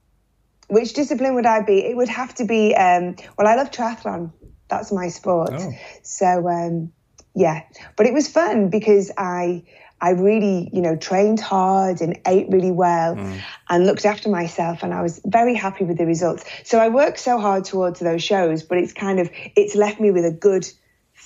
Which 0.71 0.93
discipline 0.95 1.35
would 1.35 1.47
I 1.47 1.63
be? 1.63 1.85
It 1.85 1.97
would 1.97 2.09
have 2.09 2.35
to 2.37 2.45
be. 2.45 2.75
Um, 2.75 3.17
well, 3.37 3.47
I 3.47 3.57
love 3.57 3.71
triathlon. 3.71 4.33
That's 4.69 4.93
my 4.93 5.09
sport. 5.09 5.51
Oh. 5.53 5.73
So 6.03 6.49
um, 6.49 6.93
yeah, 7.35 7.63
but 7.97 8.07
it 8.07 8.15
was 8.15 8.29
fun 8.29 8.71
because 8.71 9.11
I 9.17 9.65
I 10.01 10.11
really, 10.11 10.71
you 10.73 10.81
know, 10.81 10.97
trained 10.97 11.41
hard 11.41 12.01
and 12.01 12.19
ate 12.27 12.49
really 12.49 12.71
well 12.71 13.17
mm. 13.17 13.41
and 13.69 13.87
looked 13.87 14.07
after 14.07 14.31
myself 14.31 14.83
and 14.83 14.95
I 14.95 15.03
was 15.03 15.21
very 15.27 15.55
happy 15.55 15.85
with 15.85 15.99
the 15.99 16.07
results. 16.07 16.45
So 16.65 16.79
I 16.79 16.89
worked 16.89 17.19
so 17.19 17.39
hard 17.39 17.65
towards 17.65 18.01
those 18.01 18.23
shows, 18.23 18.63
but 18.63 18.79
it's 18.79 18.95
kind 18.95 19.21
of 19.21 19.31
it's 19.57 19.75
left 19.75 20.01
me 20.01 20.11
with 20.11 20.25
a 20.25 20.33
good 20.33 20.67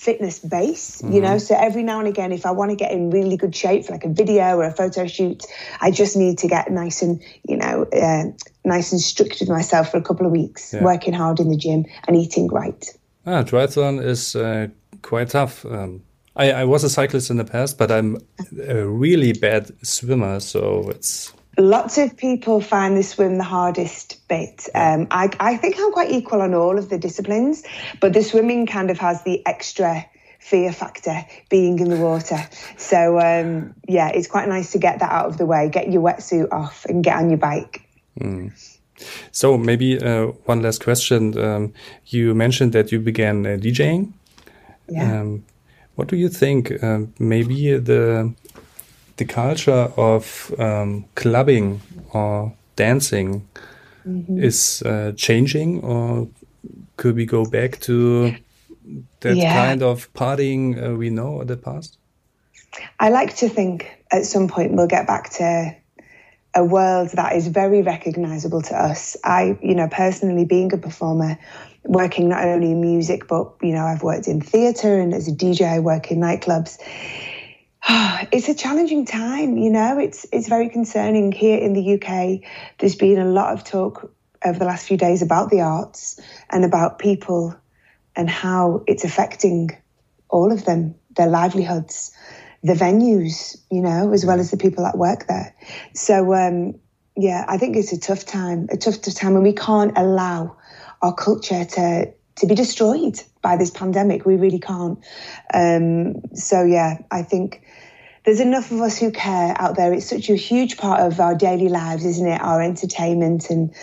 fitness 0.05 0.39
base, 0.39 1.01
mm-hmm. 1.01 1.13
you 1.13 1.21
know. 1.21 1.37
So 1.39 1.55
every 1.55 1.83
now 1.83 1.99
and 1.99 2.07
again, 2.07 2.31
if 2.31 2.45
I 2.45 2.51
want 2.51 2.69
to 2.71 2.77
get 2.83 2.91
in 2.91 3.09
really 3.09 3.37
good 3.37 3.55
shape 3.55 3.85
for 3.85 3.93
like 3.93 4.05
a 4.05 4.13
video 4.21 4.57
or 4.59 4.65
a 4.65 4.71
photo 4.71 5.07
shoot, 5.07 5.43
I 5.81 5.91
just 5.91 6.15
need 6.15 6.37
to 6.39 6.47
get 6.47 6.71
nice 6.71 7.01
and, 7.01 7.21
you 7.49 7.57
know, 7.57 7.87
uh, 7.91 8.25
nice 8.63 8.91
and 8.91 9.01
strict 9.01 9.39
with 9.39 9.49
myself 9.49 9.91
for 9.91 9.97
a 9.97 10.01
couple 10.01 10.25
of 10.25 10.31
weeks, 10.31 10.73
yeah. 10.73 10.83
working 10.83 11.13
hard 11.13 11.39
in 11.39 11.49
the 11.49 11.57
gym 11.57 11.85
and 12.07 12.15
eating 12.15 12.47
right. 12.47 12.85
Ah, 13.25 13.43
triathlon 13.43 14.03
is 14.03 14.35
uh, 14.35 14.67
quite 15.01 15.29
tough. 15.29 15.65
Um, 15.65 16.03
I, 16.35 16.51
I 16.51 16.63
was 16.65 16.83
a 16.83 16.89
cyclist 16.89 17.29
in 17.29 17.37
the 17.37 17.45
past, 17.45 17.77
but 17.77 17.89
I'm 17.91 18.17
a 18.67 18.85
really 18.85 19.33
bad 19.33 19.71
swimmer, 19.83 20.39
so 20.39 20.89
it's 20.89 21.33
Lots 21.57 21.97
of 21.97 22.17
people 22.17 22.59
find 22.59 22.97
the 22.97 23.03
swim 23.03 23.37
the 23.37 23.43
hardest 23.43 24.27
bit. 24.27 24.67
Um, 24.75 25.07
I, 25.11 25.29
I 25.39 25.57
think 25.57 25.75
I'm 25.79 25.91
quite 25.91 26.11
equal 26.11 26.41
on 26.41 26.53
all 26.53 26.77
of 26.77 26.89
the 26.89 26.97
disciplines, 26.97 27.63
but 28.01 28.13
the 28.13 28.23
swimming 28.23 28.65
kind 28.65 28.91
of 28.91 28.97
has 28.99 29.23
the 29.23 29.45
extra 29.45 30.05
fear 30.39 30.71
factor 30.71 31.25
being 31.49 31.79
in 31.79 31.89
the 31.89 31.97
water. 31.97 32.37
So, 32.77 33.19
um, 33.19 33.73
yeah, 33.87 34.09
it's 34.09 34.27
quite 34.27 34.47
nice 34.47 34.71
to 34.73 34.77
get 34.77 34.99
that 34.99 35.11
out 35.11 35.25
of 35.25 35.37
the 35.37 35.45
way, 35.45 35.69
get 35.69 35.91
your 35.91 36.03
wetsuit 36.03 36.51
off, 36.51 36.85
and 36.85 37.03
get 37.03 37.17
on 37.17 37.29
your 37.29 37.39
bike. 37.39 37.81
Mm. 38.19 38.51
So, 39.31 39.57
maybe 39.57 39.99
uh, 39.99 40.27
one 40.45 40.61
last 40.61 40.83
question. 40.83 41.37
Um, 41.37 41.73
you 42.05 42.35
mentioned 42.35 42.73
that 42.73 42.91
you 42.91 42.99
began 42.99 43.45
uh, 43.45 43.57
DJing. 43.57 44.13
Yeah. 44.87 45.21
Um, 45.21 45.45
what 45.95 46.09
do 46.09 46.15
you 46.15 46.29
think? 46.29 46.71
Uh, 46.83 46.99
maybe 47.17 47.77
the 47.77 48.33
the 49.17 49.25
culture 49.25 49.91
of 49.97 50.53
um, 50.59 51.05
clubbing 51.13 51.81
or 52.13 52.51
dancing 52.75 53.47
mm 54.05 54.25
-hmm. 54.25 54.43
is 54.43 54.81
uh, 54.85 55.11
changing, 55.15 55.83
or 55.83 56.27
could 56.95 57.15
we 57.15 57.25
go 57.25 57.45
back 57.49 57.77
to 57.77 57.93
that 59.19 59.35
yeah. 59.35 59.69
kind 59.69 59.81
of 59.83 60.09
partying 60.11 60.77
uh, 60.77 60.97
we 60.97 61.09
know 61.09 61.41
in 61.41 61.47
the 61.47 61.57
past? 61.57 61.97
I 62.99 63.09
like 63.09 63.33
to 63.35 63.47
think 63.53 63.85
at 64.07 64.25
some 64.25 64.47
point 64.47 64.71
we'll 64.71 64.87
get 64.87 65.07
back 65.07 65.29
to 65.29 65.75
a 66.53 66.63
world 66.63 67.09
that 67.15 67.35
is 67.35 67.47
very 67.47 67.81
recognizable 67.81 68.61
to 68.61 68.75
us. 68.75 69.17
I, 69.23 69.57
you 69.61 69.75
know, 69.75 69.89
personally 69.89 70.45
being 70.45 70.73
a 70.73 70.77
performer, 70.77 71.37
working 71.83 72.29
not 72.29 72.45
only 72.45 72.71
in 72.71 72.81
music, 72.81 73.27
but, 73.27 73.53
you 73.61 73.73
know, 73.73 73.85
I've 73.85 74.03
worked 74.03 74.27
in 74.27 74.41
theatre 74.41 74.99
and 74.99 75.13
as 75.13 75.27
a 75.27 75.31
DJ, 75.31 75.67
I 75.67 75.79
work 75.79 76.11
in 76.11 76.19
nightclubs. 76.19 76.77
It's 78.31 78.49
a 78.49 78.55
challenging 78.55 79.05
time, 79.05 79.57
you 79.57 79.69
know. 79.69 79.99
It's 79.99 80.25
it's 80.31 80.47
very 80.47 80.69
concerning 80.69 81.31
here 81.31 81.57
in 81.57 81.73
the 81.73 81.93
UK. 81.95 82.49
There's 82.79 82.95
been 82.95 83.19
a 83.19 83.25
lot 83.25 83.53
of 83.53 83.63
talk 83.63 84.11
over 84.43 84.57
the 84.57 84.65
last 84.65 84.87
few 84.87 84.97
days 84.97 85.21
about 85.21 85.49
the 85.49 85.61
arts 85.61 86.19
and 86.49 86.65
about 86.65 86.99
people 86.99 87.55
and 88.15 88.29
how 88.29 88.83
it's 88.87 89.03
affecting 89.03 89.69
all 90.29 90.51
of 90.51 90.65
them, 90.65 90.95
their 91.15 91.27
livelihoods, 91.27 92.11
the 92.63 92.73
venues, 92.73 93.57
you 93.69 93.81
know, 93.81 94.11
as 94.11 94.25
well 94.25 94.39
as 94.39 94.51
the 94.51 94.57
people 94.57 94.83
that 94.83 94.97
work 94.97 95.27
there. 95.27 95.55
So 95.93 96.33
um, 96.33 96.75
yeah, 97.15 97.45
I 97.47 97.57
think 97.57 97.75
it's 97.75 97.93
a 97.93 97.99
tough 97.99 98.25
time, 98.25 98.67
a 98.71 98.77
tough, 98.77 99.01
tough 99.01 99.15
time, 99.15 99.35
and 99.35 99.43
we 99.43 99.53
can't 99.53 99.95
allow 99.97 100.57
our 101.01 101.13
culture 101.13 101.65
to 101.65 102.13
to 102.35 102.45
be 102.45 102.55
destroyed 102.55 103.21
by 103.41 103.57
this 103.57 103.71
pandemic. 103.71 104.25
We 104.25 104.35
really 104.35 104.59
can't. 104.59 104.99
Um, 105.53 106.21
so 106.35 106.63
yeah, 106.63 106.97
I 107.11 107.23
think 107.23 107.61
there's 108.25 108.39
enough 108.39 108.71
of 108.71 108.81
us 108.81 108.97
who 108.97 109.11
care 109.11 109.55
out 109.59 109.75
there. 109.75 109.93
It's 109.93 110.07
such 110.07 110.29
a 110.29 110.35
huge 110.35 110.77
part 110.77 110.99
of 110.99 111.19
our 111.19 111.35
daily 111.35 111.69
lives, 111.69 112.05
isn't 112.05 112.27
it? 112.27 112.41
Our 112.41 112.61
entertainment 112.61 113.49
and 113.49 113.73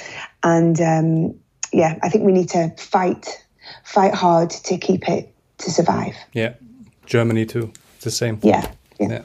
and 0.43 0.81
um, 0.81 1.41
yeah, 1.73 1.99
I 2.03 2.09
think 2.09 2.25
we 2.25 2.33
need 2.33 2.49
to 2.51 2.71
fight 2.77 3.27
fight 3.85 4.15
hard 4.15 4.51
to 4.51 4.79
keep 4.79 5.09
it 5.09 5.33
to 5.59 5.71
survive. 5.71 6.15
Yeah, 6.33 6.55
Germany 7.07 7.47
too. 7.47 7.73
the 8.01 8.11
same. 8.11 8.39
Yeah. 8.43 8.71
yeah. 8.99 9.09
yeah. 9.09 9.23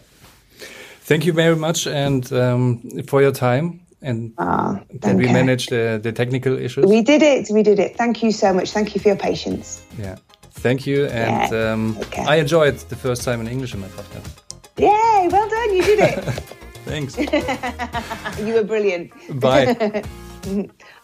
Thank 1.01 1.25
you 1.25 1.33
very 1.33 1.55
much 1.55 1.87
and 1.87 2.31
um, 2.33 2.81
for 3.07 3.21
your 3.21 3.31
time. 3.31 3.86
And 4.01 4.33
uh, 4.37 4.79
that 5.01 5.15
we 5.15 5.25
managed 5.25 5.69
the, 5.69 5.99
the 6.01 6.11
technical 6.11 6.57
issues. 6.57 6.85
We 6.85 7.01
did 7.01 7.21
it. 7.21 7.49
We 7.51 7.63
did 7.63 7.79
it. 7.79 7.97
Thank 7.97 8.23
you 8.23 8.31
so 8.31 8.53
much. 8.53 8.71
Thank 8.71 8.93
you 8.93 9.01
for 9.01 9.09
your 9.09 9.17
patience. 9.17 9.83
Yeah. 9.97 10.17
Thank 10.51 10.87
you. 10.87 11.05
And 11.05 11.51
yeah, 11.51 11.71
um, 11.71 11.97
okay. 12.01 12.23
I 12.25 12.35
enjoyed 12.35 12.77
the 12.89 12.95
first 12.95 13.23
time 13.23 13.41
in 13.41 13.47
English 13.47 13.73
in 13.73 13.79
my 13.79 13.87
podcast. 13.87 14.37
Yay! 14.77 15.27
Well 15.31 15.49
done. 15.49 15.75
You 15.75 15.83
did 15.83 15.99
it. 15.99 16.23
thanks. 16.85 17.17
you 18.45 18.53
were 18.53 18.63
brilliant. 18.63 19.11
Bye. 19.39 20.03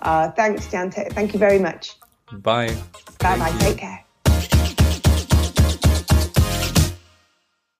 uh, 0.01 0.31
thanks, 0.35 0.67
Jan. 0.71 0.91
Thank 0.91 1.33
you 1.33 1.39
very 1.39 1.59
much. 1.59 1.97
Bye. 2.31 2.75
Bye 3.19 3.37
bye. 3.37 3.55
Take 3.59 3.77
care. 3.77 4.05